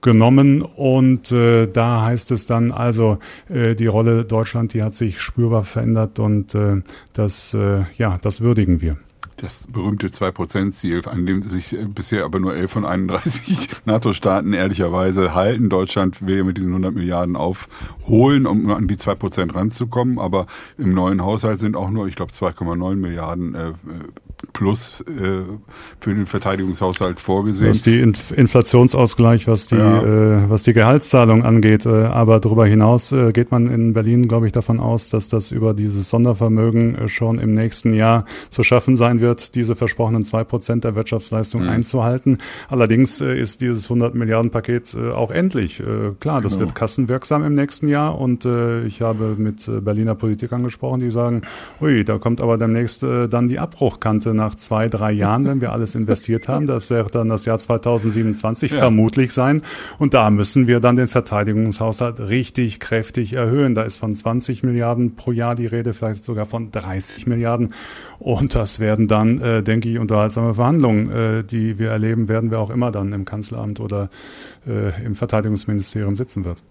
[0.00, 5.20] genommen und äh, da heißt es dann also äh, die Rolle Deutschland die hat sich
[5.20, 6.82] spürbar verändert und äh,
[7.12, 8.96] das äh, ja das würdigen wir
[9.42, 15.34] das berühmte 2%-Ziel, an dem sich äh, bisher aber nur 11 von 31 NATO-Staaten ehrlicherweise
[15.34, 15.68] halten.
[15.68, 20.18] Deutschland will ja mit diesen 100 Milliarden aufholen, um an die 2% ranzukommen.
[20.18, 23.72] Aber im neuen Haushalt sind auch nur, ich glaube, 2,9 Milliarden äh,
[24.52, 25.42] plus äh,
[26.00, 27.68] für den Verteidigungshaushalt vorgesehen.
[27.68, 30.02] Das ist die Inf Inflationsausgleich, was die, ja.
[30.02, 31.86] äh, was die Gehaltszahlung angeht.
[31.86, 35.50] Äh, aber darüber hinaus äh, geht man in Berlin, glaube ich, davon aus, dass das
[35.50, 40.44] über dieses Sondervermögen äh, schon im nächsten Jahr zu schaffen sein wird, diese versprochenen zwei
[40.44, 41.70] Prozent der Wirtschaftsleistung mhm.
[41.70, 42.38] einzuhalten.
[42.68, 45.80] Allerdings äh, ist dieses 100 Milliarden Paket äh, auch endlich.
[45.80, 46.66] Äh, klar, das genau.
[46.66, 51.10] wird kassenwirksam im nächsten Jahr und äh, ich habe mit äh, Berliner Politikern gesprochen, die
[51.10, 51.42] sagen,
[51.80, 55.60] ui, da kommt aber demnächst äh, dann die Abbruchkante Rendite nach zwei, drei Jahren, wenn
[55.60, 56.66] wir alles investiert haben.
[56.66, 58.78] Das wird dann das Jahr 2027 ja.
[58.78, 59.62] vermutlich sein.
[59.98, 63.74] Und da müssen wir dann den Verteidigungshaushalt richtig kräftig erhöhen.
[63.74, 67.74] Da ist von 20 Milliarden pro Jahr die Rede, vielleicht sogar von 30 Milliarden.
[68.18, 72.60] Und das werden dann, äh, denke ich, unterhaltsame Verhandlungen, äh, die wir erleben werden, wer
[72.60, 74.10] auch immer dann im Kanzleramt oder
[74.66, 76.62] äh, im Verteidigungsministerium sitzen wird.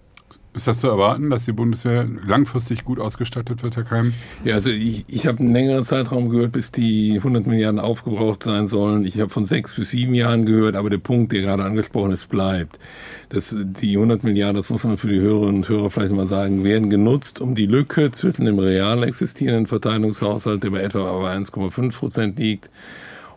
[0.57, 4.15] Ist das zu erwarten, dass die Bundeswehr langfristig gut ausgestattet wird, Herr Keim?
[4.43, 8.67] Ja, also ich, ich habe einen längeren Zeitraum gehört, bis die 100 Milliarden aufgebraucht sein
[8.67, 9.05] sollen.
[9.05, 12.27] Ich habe von sechs bis sieben Jahren gehört, aber der Punkt, der gerade angesprochen ist,
[12.29, 12.79] bleibt.
[13.29, 16.63] Das, die 100 Milliarden, das muss man für die Hörerinnen und Hörer vielleicht mal sagen,
[16.63, 22.39] werden genutzt, um die Lücke zwischen dem real existierenden Verteidigungshaushalt, der bei etwa 1,5 Prozent
[22.39, 22.71] liegt,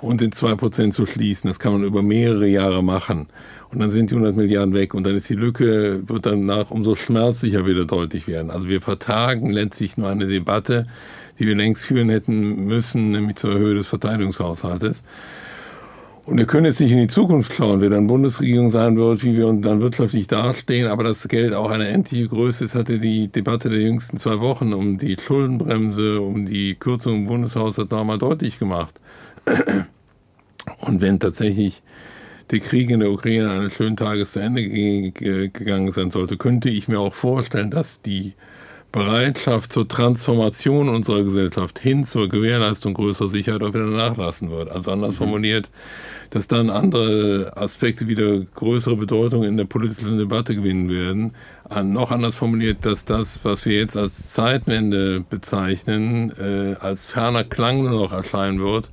[0.01, 1.49] und den 2 Prozent zu schließen.
[1.49, 3.27] Das kann man über mehrere Jahre machen
[3.73, 6.97] und dann sind die 100 Milliarden weg und dann ist die Lücke, wird danach umso
[6.97, 8.51] schmerzlicher wieder deutlich werden.
[8.51, 10.87] Also wir vertagen letztlich nur eine Debatte,
[11.39, 15.05] die wir längst führen hätten müssen, nämlich zur Höhe des Verteidigungshaushaltes.
[16.27, 19.37] Und wir können jetzt nicht in die Zukunft schauen, wer dann Bundesregierung sein wird, wie
[19.37, 23.71] wir dann wirtschaftlich dastehen, aber das Geld auch eine endliche Größe ist, hatte die Debatte
[23.71, 28.59] der jüngsten zwei Wochen um die Schuldenbremse, um die Kürzung im Bundeshaushalt da mal deutlich
[28.59, 29.01] gemacht.
[30.83, 31.83] Und wenn tatsächlich
[32.51, 36.89] der Krieg in der Ukraine eines schönen Tages zu Ende gegangen sein sollte, könnte ich
[36.89, 38.35] mir auch vorstellen, dass die
[38.93, 44.69] Bereitschaft zur Transformation unserer Gesellschaft hin zur Gewährleistung größerer Sicherheit auch wieder nachlassen wird.
[44.69, 45.19] Also anders mhm.
[45.19, 45.71] formuliert,
[46.31, 51.33] dass dann andere Aspekte wieder größere Bedeutung in der politischen Debatte gewinnen werden.
[51.85, 57.83] Noch anders formuliert, dass das, was wir jetzt als Zeitwende bezeichnen, äh, als ferner Klang
[57.85, 58.91] nur noch erscheinen wird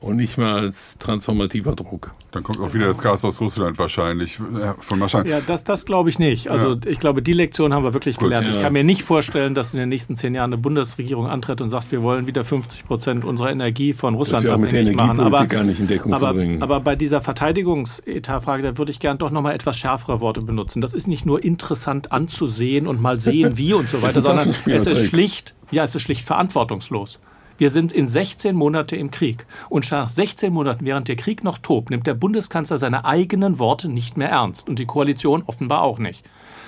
[0.00, 2.12] und nicht mehr als transformativer Druck.
[2.30, 4.36] Dann kommt auch wieder das Gas aus Russland wahrscheinlich.
[4.80, 5.32] Von wahrscheinlich.
[5.32, 6.48] Ja, das, das glaube ich nicht.
[6.48, 6.80] Also ja.
[6.86, 8.46] ich glaube, die Lektion haben wir wirklich Gut, gelernt.
[8.46, 8.54] Ja.
[8.54, 11.70] Ich kann mir nicht vorstellen, dass in den nächsten zehn Jahren eine Bundesregierung antritt und
[11.70, 15.20] sagt, wir wollen wieder 50 Prozent unserer Energie von Russland das abhängig machen.
[15.20, 16.62] Aber, gar nicht in Deckung aber, zu bringen.
[16.62, 20.80] aber bei dieser Verteidigungsetatfrage, da würde ich gern doch nochmal etwas schärfere Worte benutzen.
[20.80, 24.86] Das ist nicht nur interessant anzusehen und mal sehen, wie und so weiter, sondern es
[24.86, 27.18] ist schlicht, ja, es ist schlicht verantwortungslos.
[27.58, 29.44] Wir sind in 16 Monate im Krieg.
[29.68, 33.88] Und nach 16 Monaten, während der Krieg noch tobt, nimmt der Bundeskanzler seine eigenen Worte
[33.88, 34.68] nicht mehr ernst.
[34.68, 36.24] Und die Koalition offenbar auch nicht.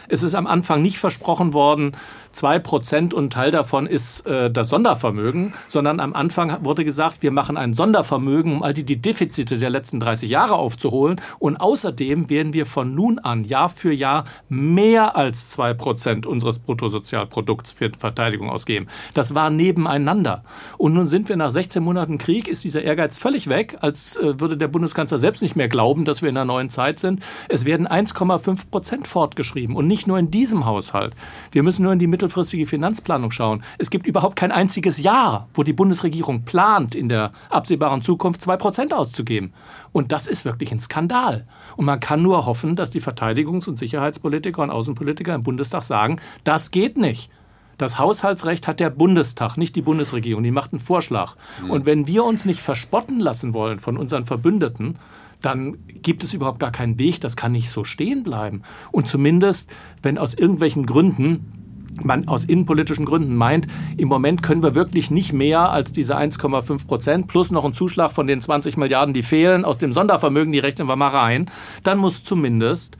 [0.08, 1.92] Es ist am Anfang nicht versprochen worden,
[2.32, 7.30] zwei Prozent und Teil davon ist äh, das Sondervermögen, sondern am Anfang wurde gesagt, wir
[7.30, 11.20] machen ein Sondervermögen, um all die, die Defizite der letzten 30 Jahre aufzuholen.
[11.38, 16.58] Und außerdem werden wir von nun an Jahr für Jahr mehr als zwei Prozent unseres
[16.58, 18.86] Bruttosozialprodukts für Verteidigung ausgeben.
[19.14, 20.44] Das war nebeneinander.
[20.78, 24.40] Und nun sind wir nach 16 Monaten Krieg, ist dieser Ehrgeiz völlig weg, als äh,
[24.40, 27.20] würde der Bundeskanzler selbst nicht mehr glauben, dass wir in einer neuen Zeit sind.
[27.48, 31.14] Es werden 1,5 Prozent fortgeschrieben und nicht nur in diesem Haushalt.
[31.52, 35.62] Wir müssen nur in die mittelfristige Finanzplanung schauen, es gibt überhaupt kein einziges Jahr, wo
[35.62, 39.52] die Bundesregierung plant, in der absehbaren Zukunft zwei Prozent auszugeben.
[39.92, 41.46] Und das ist wirklich ein Skandal.
[41.76, 46.20] Und man kann nur hoffen, dass die Verteidigungs- und Sicherheitspolitiker und Außenpolitiker im Bundestag sagen,
[46.44, 47.30] das geht nicht.
[47.78, 50.44] Das Haushaltsrecht hat der Bundestag, nicht die Bundesregierung.
[50.44, 51.36] Die macht einen Vorschlag.
[51.66, 54.98] Und wenn wir uns nicht verspotten lassen wollen von unseren Verbündeten,
[55.40, 57.22] dann gibt es überhaupt gar keinen Weg.
[57.22, 58.62] Das kann nicht so stehen bleiben.
[58.92, 59.70] Und zumindest,
[60.02, 61.59] wenn aus irgendwelchen Gründen
[62.02, 66.86] man aus innenpolitischen Gründen meint, im Moment können wir wirklich nicht mehr als diese 1,5
[66.86, 70.58] Prozent plus noch einen Zuschlag von den 20 Milliarden, die fehlen, aus dem Sondervermögen, die
[70.58, 71.50] rechnen wir mal rein,
[71.82, 72.96] dann muss zumindest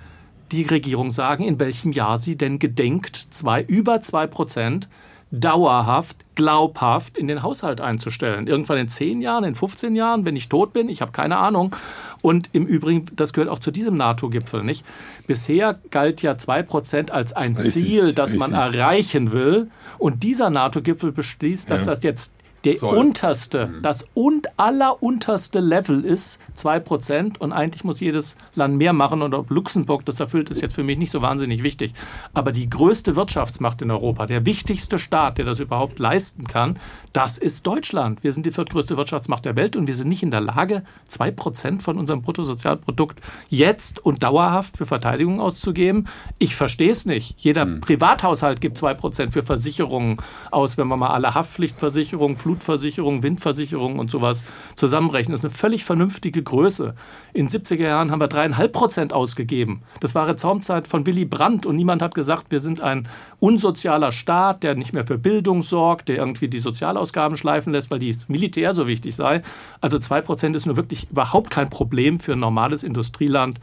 [0.53, 4.89] die Regierung sagen, in welchem Jahr sie denn gedenkt, zwei, über 2 Prozent
[5.31, 8.47] dauerhaft, glaubhaft in den Haushalt einzustellen.
[8.47, 11.75] Irgendwann in 10 Jahren, in 15 Jahren, wenn ich tot bin, ich habe keine Ahnung.
[12.23, 14.85] Und im Übrigen, das gehört auch zu diesem NATO-Gipfel, nicht?
[15.27, 18.41] Bisher galt ja 2% als ein richtig, Ziel, das richtig.
[18.41, 19.71] man erreichen will.
[19.99, 21.95] Und dieser NATO-Gipfel beschließt, dass ja.
[21.95, 22.33] das jetzt
[22.65, 22.97] der Soll.
[22.97, 23.83] unterste, mhm.
[23.83, 29.51] das und allerunterste Level ist 2% und eigentlich muss jedes Land mehr machen und ob
[29.51, 31.95] Luxemburg das erfüllt, ist jetzt für mich nicht so wahnsinnig wichtig.
[32.35, 36.79] Aber die größte Wirtschaftsmacht in Europa, der wichtigste Staat, der das überhaupt leisten kann,
[37.13, 38.23] das ist Deutschland.
[38.23, 41.81] Wir sind die viertgrößte Wirtschaftsmacht der Welt und wir sind nicht in der Lage, 2%
[41.81, 46.07] von unserem Bruttosozialprodukt jetzt und dauerhaft für Verteidigung auszugeben.
[46.39, 47.35] Ich verstehe es nicht.
[47.39, 47.81] Jeder mhm.
[47.81, 50.19] Privathaushalt gibt 2% für Versicherungen
[50.51, 54.43] aus, wenn man mal alle Haftpflichtversicherungen, Flutversicherung, Windversicherung und sowas
[54.75, 55.33] zusammenrechnen.
[55.33, 56.95] Das ist eine völlig vernünftige Größe.
[57.33, 59.83] In 70er Jahren haben wir dreieinhalb Prozent ausgegeben.
[60.01, 63.09] Das war Reformzeit von Willy Brandt und niemand hat gesagt, wir sind ein
[63.39, 68.01] unsozialer Staat, der nicht mehr für Bildung sorgt, der irgendwie die Sozialausgaben schleifen lässt, weil
[68.01, 69.43] die Militär so wichtig sei.
[69.81, 73.61] Also zwei Prozent ist nur wirklich überhaupt kein Problem für ein normales Industrieland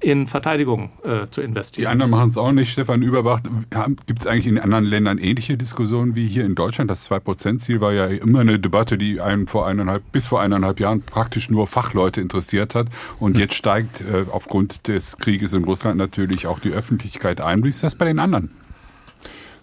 [0.00, 1.82] in Verteidigung äh, zu investieren.
[1.82, 2.70] Die anderen machen es auch nicht.
[2.70, 3.40] Stefan Überbach,
[4.06, 6.90] gibt es eigentlich in anderen Ländern ähnliche Diskussionen wie hier in Deutschland?
[6.90, 11.02] Das 2-Prozent-Ziel war ja immer eine Debatte, die einen vor eineinhalb, bis vor eineinhalb Jahren
[11.02, 12.86] praktisch nur Fachleute interessiert hat.
[13.18, 17.62] Und jetzt steigt äh, aufgrund des Krieges in Russland natürlich auch die Öffentlichkeit ein.
[17.62, 18.50] Wie ist das bei den anderen?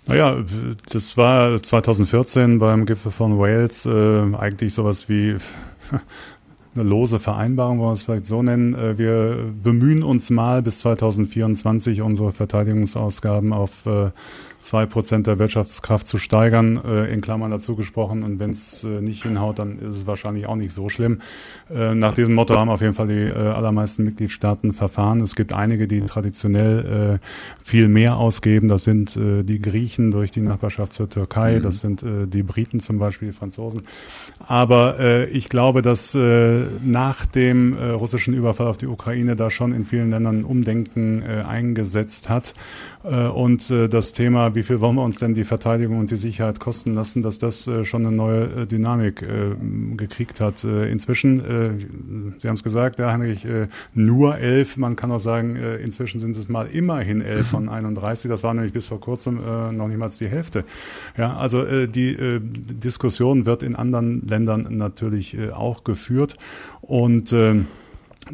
[0.05, 0.37] Naja,
[0.89, 5.35] das war 2014 beim Gipfel von Wales äh, eigentlich sowas wie
[6.77, 8.75] eine lose Vereinbarung, wollen wir es vielleicht so nennen.
[8.75, 14.11] Äh, wir bemühen uns mal bis 2024 unsere Verteidigungsausgaben auf äh,
[14.59, 18.23] zwei Prozent der Wirtschaftskraft zu steigern, äh, in Klammern dazu gesprochen.
[18.23, 21.21] Und wenn es nicht hinhaut, dann ist es wahrscheinlich auch nicht so schlimm.
[21.69, 25.21] Nach diesem Motto haben auf jeden Fall die allermeisten Mitgliedstaaten verfahren.
[25.21, 27.19] Es gibt einige, die traditionell
[27.63, 28.69] viel mehr ausgeben.
[28.69, 31.57] Das sind die Griechen durch die Nachbarschaft zur Türkei.
[31.57, 31.63] Mhm.
[31.63, 33.83] Das sind die Briten zum Beispiel, die Franzosen.
[34.39, 36.15] Aber ich glaube, dass
[36.83, 42.53] nach dem russischen Überfall auf die Ukraine da schon in vielen Ländern Umdenken eingesetzt hat.
[43.07, 46.93] Und das Thema wie viel wollen wir uns denn die Verteidigung und die Sicherheit kosten
[46.93, 49.55] lassen, dass das äh, schon eine neue äh, Dynamik äh,
[49.95, 50.63] gekriegt hat.
[50.63, 51.69] Äh, inzwischen, äh,
[52.39, 56.35] Sie haben es gesagt, ja, Heinrich, äh, nur elf, man kann auch sagen, inzwischen sind
[56.35, 59.39] es mal immerhin elf von 31, das war nämlich bis vor kurzem
[59.71, 60.63] noch niemals die Hälfte.
[61.17, 66.35] Ja, also die Diskussion wird in anderen Ländern natürlich auch geführt
[66.81, 67.33] und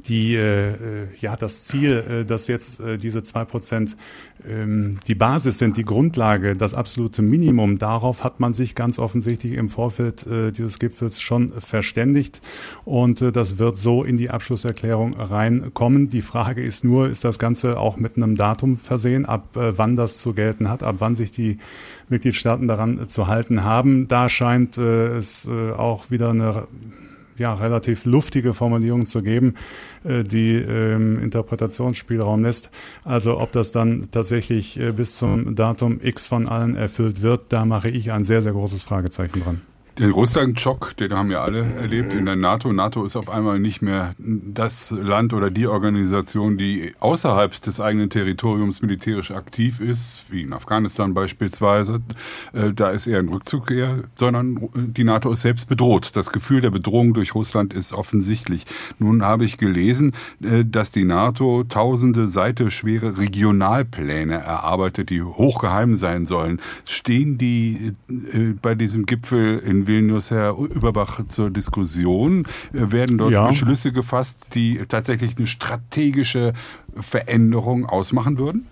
[0.06, 3.96] die äh, ja das Ziel, äh, dass jetzt äh, diese zwei Prozent
[4.48, 7.78] ähm, die Basis sind, die Grundlage, das absolute Minimum.
[7.78, 12.42] Darauf hat man sich ganz offensichtlich im Vorfeld äh, dieses Gipfels schon verständigt
[12.86, 16.10] und äh, das wird so in die Abschlusserklärung reinkommen.
[16.10, 19.96] Die Frage ist nur, ist das Ganze auch mit einem Datum versehen, ab äh, wann
[19.96, 21.58] das zu gelten hat, ab wann sich die
[22.10, 24.08] Mitgliedstaaten daran zu halten haben.
[24.08, 26.68] Da scheint äh, es äh, auch wieder eine
[27.38, 29.56] ja, relativ luftige Formulierungen zu geben,
[30.04, 32.70] äh, die ähm, Interpretationsspielraum lässt.
[33.04, 37.66] Also ob das dann tatsächlich äh, bis zum Datum X von allen erfüllt wird, da
[37.66, 39.62] mache ich ein sehr, sehr großes Fragezeichen dran.
[40.00, 42.74] Den Russland-Schock, den haben wir alle erlebt in der NATO.
[42.74, 48.10] NATO ist auf einmal nicht mehr das Land oder die Organisation, die außerhalb des eigenen
[48.10, 52.02] Territoriums militärisch aktiv ist, wie in Afghanistan beispielsweise.
[52.54, 56.16] Äh, da ist eher ein Rückzug eher, sondern die NATO ist selbst bedroht.
[56.16, 58.66] Das Gefühl der Bedrohung durch Russland ist offensichtlich.
[58.98, 65.98] Nun habe ich gelesen, äh, dass die NATO tausende Seite schwere Regionalpläne erarbeitet, die hochgeheim
[65.98, 66.60] sein sollen.
[66.84, 72.48] Stehen die äh, bei diesem Gipfel in Vilnius, Herr Überbach, zur Diskussion?
[72.72, 73.48] Werden dort ja.
[73.48, 76.54] Beschlüsse gefasst, die tatsächlich eine strategische
[76.96, 78.68] Veränderung ausmachen würden?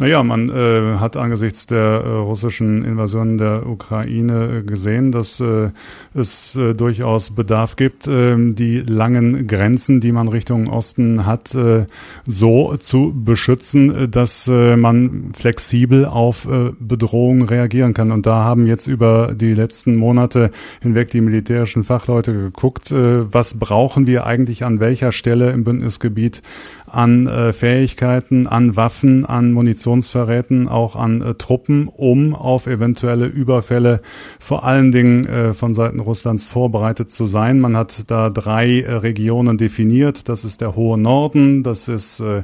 [0.00, 5.70] Naja, man äh, hat angesichts der äh, russischen Invasion der Ukraine äh, gesehen, dass äh,
[6.14, 11.86] es äh, durchaus Bedarf gibt, äh, die langen Grenzen, die man Richtung Osten hat, äh,
[12.26, 16.46] so zu beschützen, dass man flexibel auf
[16.78, 18.10] Bedrohungen reagieren kann.
[18.10, 20.50] Und da haben jetzt über die letzten Monate
[20.80, 26.42] hinweg die militärischen Fachleute geguckt, was brauchen wir eigentlich an welcher Stelle im Bündnisgebiet
[26.94, 34.00] an äh, Fähigkeiten, an Waffen, an Munitionsverräten, auch an äh, Truppen, um auf eventuelle Überfälle
[34.38, 37.60] vor allen Dingen äh, von Seiten Russlands vorbereitet zu sein.
[37.60, 40.28] Man hat da drei äh, Regionen definiert.
[40.28, 42.42] Das ist der hohe Norden, das ist äh,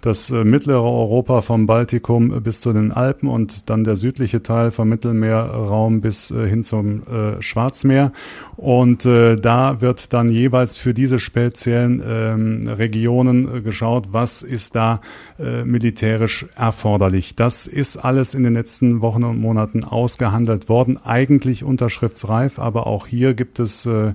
[0.00, 4.70] das äh, mittlere Europa vom Baltikum bis zu den Alpen und dann der südliche Teil
[4.70, 8.12] vom Mittelmeerraum bis äh, hin zum äh, Schwarzmeer.
[8.56, 13.60] Und äh, da wird dann jeweils für diese speziellen ähm, Regionen äh,
[13.92, 15.00] geschaut, was ist da
[15.38, 17.36] äh, militärisch erforderlich.
[17.36, 23.06] Das ist alles in den letzten Wochen und Monaten ausgehandelt worden, eigentlich unterschriftsreif, aber auch
[23.06, 24.14] hier gibt es äh,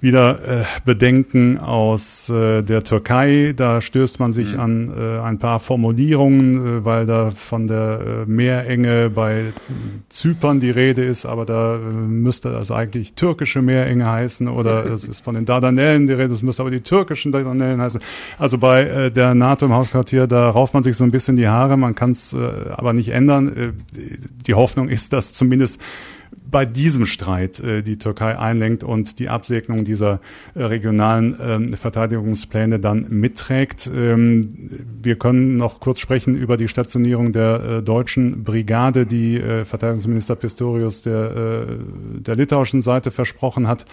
[0.00, 3.52] wieder äh, Bedenken aus äh, der Türkei.
[3.56, 4.60] Da stößt man sich mhm.
[4.60, 9.44] an äh, ein paar Formulierungen, äh, weil da von der äh, Meerenge bei
[10.08, 15.08] Zypern die Rede ist, aber da äh, müsste das eigentlich türkische Meerenge heißen oder es
[15.08, 18.00] ist von den Dardanellen die Rede, es müsste aber die türkischen Dardanellen heißen.
[18.38, 21.48] Also bei äh, der NATO im Hauptquartier, da rauft man sich so ein bisschen die
[21.48, 22.38] Haare, man kann es äh,
[22.70, 23.48] aber nicht ändern.
[23.48, 23.72] Äh,
[24.46, 25.80] die Hoffnung ist, dass zumindest
[26.50, 30.20] bei diesem Streit äh, die Türkei einlenkt und die Absegnung dieser
[30.54, 33.90] äh, regionalen ähm, Verteidigungspläne dann mitträgt.
[33.94, 34.70] Ähm,
[35.02, 40.36] wir können noch kurz sprechen über die Stationierung der äh, deutschen Brigade, die äh, Verteidigungsminister
[40.36, 43.84] Pistorius der, äh, der litauischen Seite versprochen hat.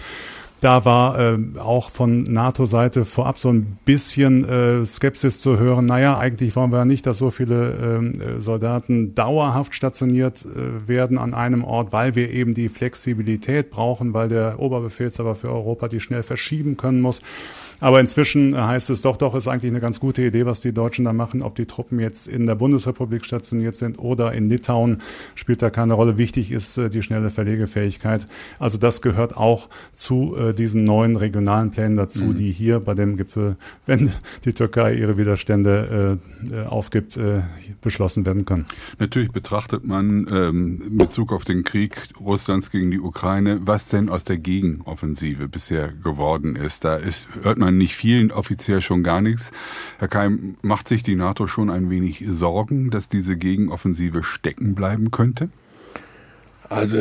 [0.65, 5.85] Da war äh, auch von NATO-Seite vorab so ein bisschen äh, Skepsis zu hören.
[5.85, 11.19] Naja, eigentlich wollen wir ja nicht, dass so viele äh, Soldaten dauerhaft stationiert äh, werden
[11.19, 15.99] an einem Ort, weil wir eben die Flexibilität brauchen, weil der Oberbefehlshaber für Europa die
[15.99, 17.21] schnell verschieben können muss.
[17.79, 21.05] Aber inzwischen heißt es doch, doch, ist eigentlich eine ganz gute Idee, was die Deutschen
[21.05, 21.43] da machen.
[21.43, 25.01] Ob die Truppen jetzt in der Bundesrepublik stationiert sind oder in Litauen,
[25.35, 26.17] spielt da keine Rolle.
[26.17, 28.27] Wichtig ist äh, die schnelle Verlegefähigkeit.
[28.59, 32.35] Also das gehört auch zu äh, diesen neuen regionalen Plänen dazu, mhm.
[32.35, 34.11] die hier bei dem Gipfel, wenn
[34.45, 36.19] die Türkei ihre Widerstände
[36.51, 37.19] äh, aufgibt,
[37.81, 38.65] beschlossen werden können.
[38.99, 44.09] Natürlich betrachtet man ähm, in Bezug auf den Krieg Russlands gegen die Ukraine, was denn
[44.09, 46.83] aus der Gegenoffensive bisher geworden ist.
[46.83, 49.51] Da ist, hört man man nicht vielen, offiziell schon gar nichts.
[49.99, 55.11] Herr Keim, macht sich die NATO schon ein wenig Sorgen, dass diese Gegenoffensive stecken bleiben
[55.11, 55.49] könnte?
[56.69, 56.97] Also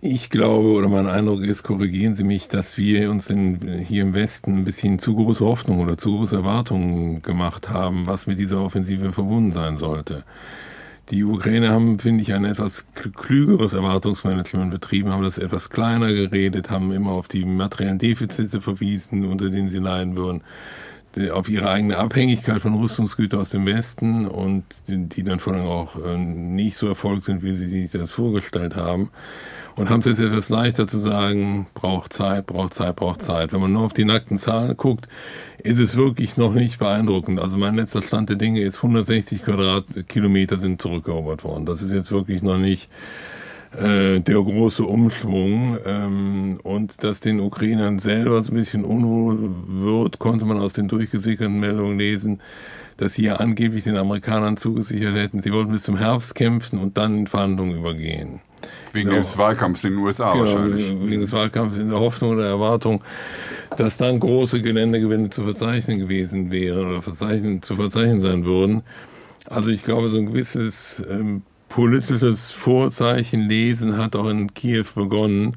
[0.00, 4.14] ich glaube oder mein Eindruck ist, korrigieren Sie mich, dass wir uns in, hier im
[4.14, 8.60] Westen ein bisschen zu große Hoffnung oder zu große Erwartungen gemacht haben, was mit dieser
[8.60, 10.24] Offensive verbunden sein sollte.
[11.10, 16.68] Die Ukraine haben, finde ich, ein etwas klügeres Erwartungsmanagement betrieben, haben das etwas kleiner geredet,
[16.68, 20.42] haben immer auf die materiellen Defizite verwiesen, unter denen sie leiden würden,
[21.32, 25.96] auf ihre eigene Abhängigkeit von Rüstungsgütern aus dem Westen und die dann vor allem auch
[26.04, 29.10] äh, nicht so erfolgt sind, wie sie sich das vorgestellt haben.
[29.76, 33.52] Und haben es jetzt etwas leichter zu sagen, braucht Zeit, braucht Zeit, braucht Zeit.
[33.52, 35.06] Wenn man nur auf die nackten Zahlen guckt,
[35.58, 37.38] ist es wirklich noch nicht beeindruckend.
[37.38, 41.66] Also mein letzter Stand der Dinge ist 160 Quadratkilometer sind zurückerobert worden.
[41.66, 42.88] Das ist jetzt wirklich noch nicht
[43.78, 45.78] äh, der große Umschwung.
[45.84, 50.88] Ähm, und dass den Ukrainern selber so ein bisschen unwohl wird, konnte man aus den
[50.88, 52.40] durchgesickerten Meldungen lesen,
[52.96, 56.96] dass sie ja angeblich den Amerikanern zugesichert hätten, sie wollten bis zum Herbst kämpfen und
[56.96, 58.40] dann in Verhandlungen übergehen.
[58.92, 59.20] Wegen genau.
[59.20, 60.88] des Wahlkampfs in den USA genau, wahrscheinlich.
[60.88, 63.02] Wegen des Wahlkampfs in der Hoffnung oder Erwartung,
[63.76, 68.82] dass dann große Geländegewinne zu verzeichnen gewesen wären oder verzeichnen, zu verzeichnen sein würden.
[69.44, 75.56] Also ich glaube, so ein gewisses ähm, politisches Vorzeichen lesen hat auch in Kiew begonnen.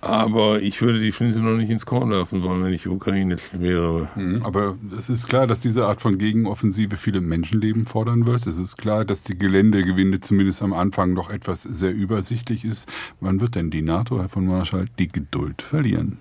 [0.00, 4.08] Aber ich würde die Flinte noch nicht ins Korn werfen wollen, wenn ich Ukraine wäre.
[4.14, 4.42] Mhm.
[4.44, 8.46] Aber es ist klar, dass diese Art von Gegenoffensive viele Menschenleben fordern wird.
[8.46, 12.88] Es ist klar, dass die Geländegewinde zumindest am Anfang noch etwas sehr übersichtlich ist.
[13.18, 16.18] Wann wird denn die NATO, Herr von Marschall, die Geduld verlieren?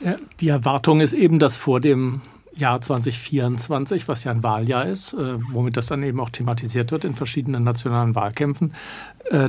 [0.00, 2.22] Ja, die Erwartung ist eben, dass vor dem
[2.58, 7.04] Jahr 2024, was ja ein Wahljahr ist, äh, womit das dann eben auch thematisiert wird
[7.04, 8.74] in verschiedenen nationalen Wahlkämpfen,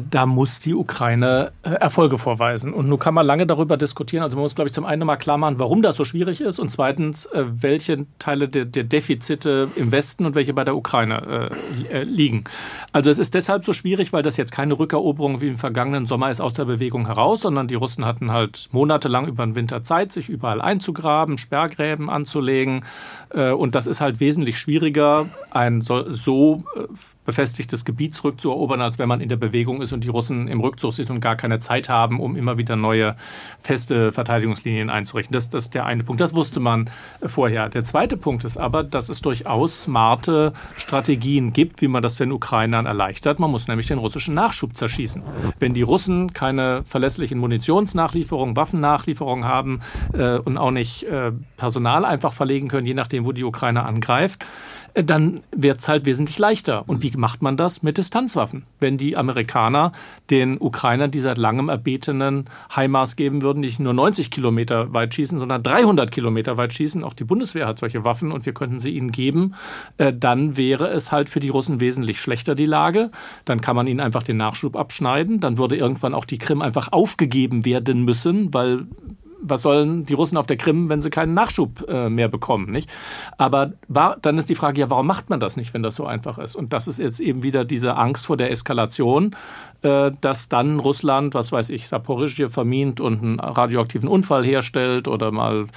[0.10, 2.74] da muss die Ukraine äh, Erfolge vorweisen.
[2.74, 4.24] Und nun kann man lange darüber diskutieren.
[4.24, 6.60] Also man muss, glaube ich, zum einen mal klar machen, warum das so schwierig ist
[6.60, 11.52] und zweitens, äh, welche Teile der, der Defizite im Westen und welche bei der Ukraine
[11.92, 12.44] äh, liegen.
[12.92, 16.30] Also es ist deshalb so schwierig, weil das jetzt keine Rückeroberung wie im vergangenen Sommer
[16.30, 20.12] ist aus der Bewegung heraus, sondern die Russen hatten halt monatelang über den Winter Zeit,
[20.12, 22.84] sich überall einzugraben, Sperrgräben anzulegen.
[23.30, 26.64] Und das ist halt wesentlich schwieriger, ein so, so
[27.30, 30.94] befestigtes Gebiet zurückzuerobern, als wenn man in der Bewegung ist und die Russen im Rückzug
[30.94, 33.16] sind und gar keine Zeit haben, um immer wieder neue
[33.62, 35.32] feste Verteidigungslinien einzurichten.
[35.32, 36.22] Das, das ist der eine Punkt.
[36.22, 36.90] Das wusste man
[37.24, 37.70] vorher.
[37.70, 42.32] Der zweite Punkt ist aber, dass es durchaus smarte Strategien gibt, wie man das den
[42.32, 43.40] Ukrainern erleichtert.
[43.40, 45.22] Man muss nämlich den russischen Nachschub zerschießen.
[45.60, 49.82] Wenn die Russen keine verlässlichen Munitionsnachlieferungen, Waffennachlieferungen haben
[50.14, 54.42] äh, und auch nicht äh, Personal einfach verlegen können, je nachdem, wo die Ukraine angreift,
[54.42, 56.84] äh, dann wird es halt wesentlich leichter.
[56.88, 57.84] Und wie macht man das?
[57.84, 58.64] Mit Distanzwaffen.
[58.80, 59.92] Wenn die Amerikaner
[60.30, 65.40] den Ukrainern die seit langem erbetenen HIMARS geben würden, nicht nur 90 Kilometer weit schießen,
[65.40, 68.92] sondern 300 Kilometer weit schießen, auch die Bundeswehr hat solche Waffen und wir könnten sie
[68.92, 69.56] ihnen geben,
[69.98, 73.12] äh, dann wäre es halt für die Russen wesentlich schlechter die Lage.
[73.46, 75.40] Dann kann man ihnen einfach den Nachschub abschneiden.
[75.40, 78.88] Dann würde irgendwann auch die Krim einfach aufgegeben werden müssen, weil
[79.42, 82.90] was sollen die Russen auf der Krim, wenn sie keinen Nachschub äh, mehr bekommen, nicht?
[83.38, 86.06] Aber war, dann ist die Frage, ja, warum macht man das nicht, wenn das so
[86.06, 86.56] einfach ist?
[86.56, 89.36] Und das ist jetzt eben wieder diese Angst vor der Eskalation,
[89.82, 95.32] äh, dass dann Russland, was weiß ich, Saporischje vermint und einen radioaktiven Unfall herstellt oder
[95.32, 95.68] mal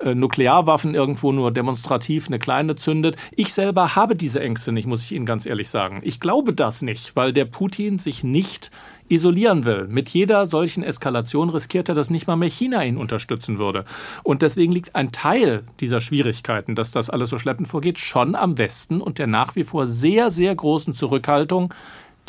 [0.00, 3.16] äh, Nuklearwaffen irgendwo nur demonstrativ eine kleine zündet.
[3.32, 6.00] Ich selber habe diese Ängste nicht, muss ich Ihnen ganz ehrlich sagen.
[6.02, 8.70] Ich glaube das nicht, weil der Putin sich nicht
[9.12, 9.86] isolieren will.
[9.88, 13.84] Mit jeder solchen Eskalation riskiert er, dass nicht mal mehr China ihn unterstützen würde.
[14.22, 18.56] Und deswegen liegt ein Teil dieser Schwierigkeiten, dass das alles so schleppend vorgeht, schon am
[18.58, 21.74] Westen und der nach wie vor sehr, sehr großen Zurückhaltung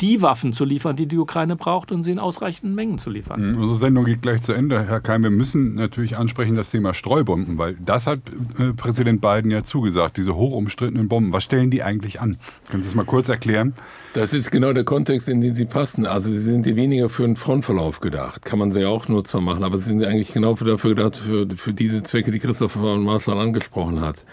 [0.00, 3.52] die Waffen zu liefern, die die Ukraine braucht und sie in ausreichenden Mengen zu liefern.
[3.52, 5.22] Mhm, unsere Sendung geht gleich zu Ende, Herr Keim.
[5.22, 8.20] Wir müssen natürlich ansprechen das Thema Streubomben, weil das hat
[8.58, 11.32] äh, Präsident Biden ja zugesagt, diese hoch umstrittenen Bomben.
[11.32, 12.38] Was stellen die eigentlich an?
[12.70, 13.74] Können Sie das mal kurz erklären?
[14.14, 16.06] Das ist genau der Kontext, in den sie passen.
[16.06, 18.44] Also sie sind ja weniger für einen Frontverlauf gedacht.
[18.44, 21.16] Kann man sie ja auch nur zwar machen, aber sie sind eigentlich genau dafür gedacht,
[21.16, 24.24] für, für diese Zwecke, die Christopher Marschall angesprochen hat.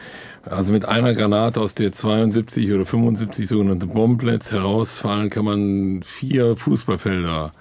[0.43, 6.55] Also mit einer Granate, aus der 72 oder 75 sogenannte Bombenplätze herausfallen, kann man vier
[6.55, 7.51] Fußballfelder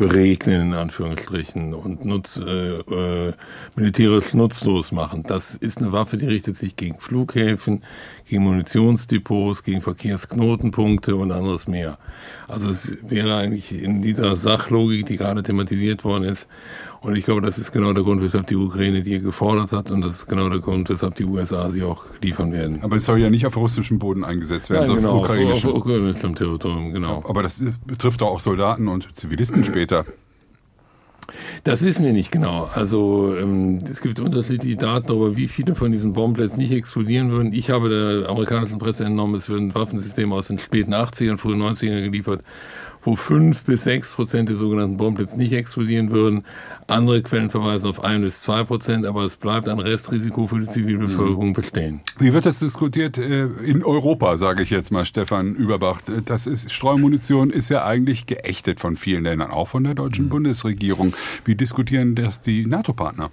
[0.00, 3.34] beregnen, in Anführungsstrichen, und nutz, äh, äh,
[3.76, 5.24] militärisch nutzlos machen.
[5.26, 7.82] Das ist eine Waffe, die richtet sich gegen Flughäfen,
[8.26, 11.98] gegen Munitionsdepots, gegen Verkehrsknotenpunkte und anderes mehr.
[12.48, 16.48] Also es wäre eigentlich in dieser Sachlogik, die gerade thematisiert worden ist,
[17.02, 20.02] und ich glaube, das ist genau der Grund, weshalb die Ukraine die gefordert hat und
[20.02, 22.80] das ist genau der Grund, weshalb die USA sie auch liefern werden.
[22.82, 25.70] Aber es soll ja nicht auf russischem Boden eingesetzt werden, sondern genau, auf ukrainischem.
[25.70, 27.24] Auf, auf ukrainischem Territorium, genau.
[27.26, 30.04] Aber das betrifft doch auch Soldaten und Zivilisten später.
[31.64, 32.68] Das wissen wir nicht genau.
[32.74, 37.52] Also ähm, es gibt unterschiedliche Daten darüber, wie viele von diesen Bombenplätzen nicht explodieren würden.
[37.52, 42.02] Ich habe der amerikanischen Presse entnommen, es würden Waffensysteme aus den späten 80ern, frühen 90ern
[42.02, 42.42] geliefert
[43.02, 46.44] wo fünf bis sechs Prozent der sogenannten Bombenblitz nicht explodieren würden.
[46.86, 50.66] Andere Quellen verweisen auf ein bis zwei Prozent, aber es bleibt ein Restrisiko für die
[50.66, 52.00] Zivilbevölkerung bestehen.
[52.18, 56.00] Wie wird das diskutiert äh, in Europa, sage ich jetzt mal, Stefan Überbach?
[56.24, 60.30] Das ist, Streumunition ist ja eigentlich geächtet von vielen Ländern, auch von der deutschen mhm.
[60.30, 61.14] Bundesregierung.
[61.44, 63.30] Wie diskutieren das die NATO-Partner?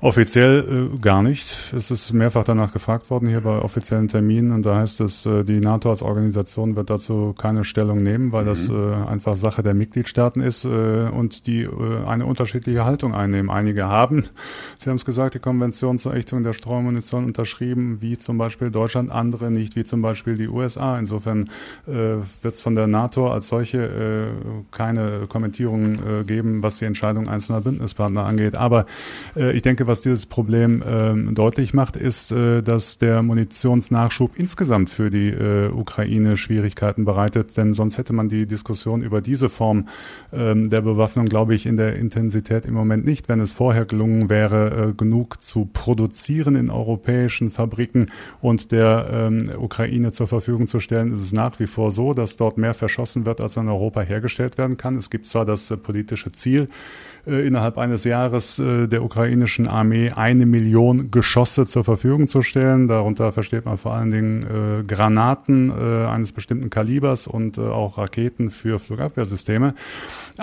[0.00, 1.72] Offiziell äh, gar nicht.
[1.76, 5.42] Es ist mehrfach danach gefragt worden hier bei offiziellen Terminen und da heißt es, äh,
[5.42, 8.48] die NATO als Organisation wird dazu keine Stellung nehmen, weil mhm.
[8.48, 11.70] das äh, einfach Sache der Mitgliedstaaten ist äh, und die äh,
[12.06, 13.50] eine unterschiedliche Haltung einnehmen.
[13.50, 14.26] Einige haben,
[14.78, 19.10] Sie haben es gesagt, die Konvention zur Ächtung der Streumunition unterschrieben, wie zum Beispiel Deutschland,
[19.10, 20.96] andere nicht, wie zum Beispiel die USA.
[20.96, 21.50] Insofern
[21.88, 24.28] äh, wird es von der NATO als solche
[24.70, 28.54] keine Kommentierungen äh, geben, was die Entscheidung einzelner Bündnispartner angeht.
[28.54, 28.86] Aber
[29.34, 35.10] ich denke, was dieses Problem äh, deutlich macht, ist, äh, dass der Munitionsnachschub insgesamt für
[35.10, 37.56] die äh, Ukraine Schwierigkeiten bereitet.
[37.56, 39.88] Denn sonst hätte man die Diskussion über diese Form
[40.32, 43.28] ähm, der Bewaffnung, glaube ich, in der Intensität im Moment nicht.
[43.28, 48.06] Wenn es vorher gelungen wäre, äh, genug zu produzieren in europäischen Fabriken
[48.40, 52.36] und der ähm, Ukraine zur Verfügung zu stellen, ist es nach wie vor so, dass
[52.36, 54.96] dort mehr verschossen wird, als in Europa hergestellt werden kann.
[54.96, 56.68] Es gibt zwar das äh, politische Ziel,
[57.28, 62.88] äh, innerhalb eines Jahres äh, der ukrainischen Armee eine Million Geschosse zur Verfügung zu stellen.
[62.88, 67.98] Darunter versteht man vor allen Dingen äh, Granaten äh, eines bestimmten Kalibers und äh, auch
[67.98, 69.74] Raketen für Flugabwehrsysteme.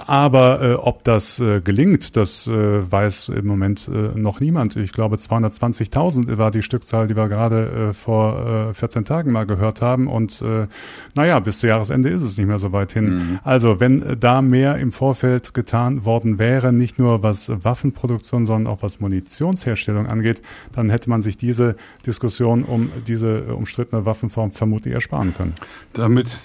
[0.05, 2.51] Aber äh, ob das äh, gelingt, das äh,
[2.91, 4.75] weiß im Moment äh, noch niemand.
[4.75, 9.45] Ich glaube, 220.000 war die Stückzahl, die wir gerade äh, vor äh, 14 Tagen mal
[9.45, 10.07] gehört haben.
[10.07, 10.67] Und äh,
[11.15, 13.15] naja, bis zu Jahresende ist es nicht mehr so weit hin.
[13.15, 13.39] Mhm.
[13.43, 18.71] Also wenn äh, da mehr im Vorfeld getan worden wäre, nicht nur was Waffenproduktion, sondern
[18.71, 24.93] auch was Munitionsherstellung angeht, dann hätte man sich diese Diskussion um diese umstrittene Waffenform vermutlich
[24.93, 25.53] ersparen können.
[25.93, 26.35] Damit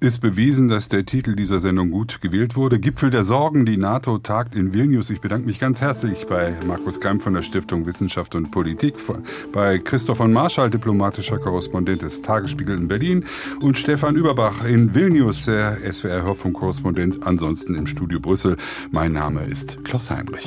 [0.00, 2.78] ist bewiesen, dass der Titel dieser Sendung gut gewählt wurde.
[2.78, 5.10] Gipfel der Sorgen, die NATO tagt in Vilnius.
[5.10, 8.94] Ich bedanke mich ganz herzlich bei Markus Keim von der Stiftung Wissenschaft und Politik,
[9.52, 13.24] bei Christoph von Marschall, diplomatischer Korrespondent des Tagesspiegel in Berlin
[13.60, 18.56] und Stefan Überbach in Vilnius, der SWR-Hörfunk-Korrespondent, ansonsten im Studio Brüssel.
[18.90, 19.44] Mein Name
[19.76, 20.46] ist Klaus Heinrich.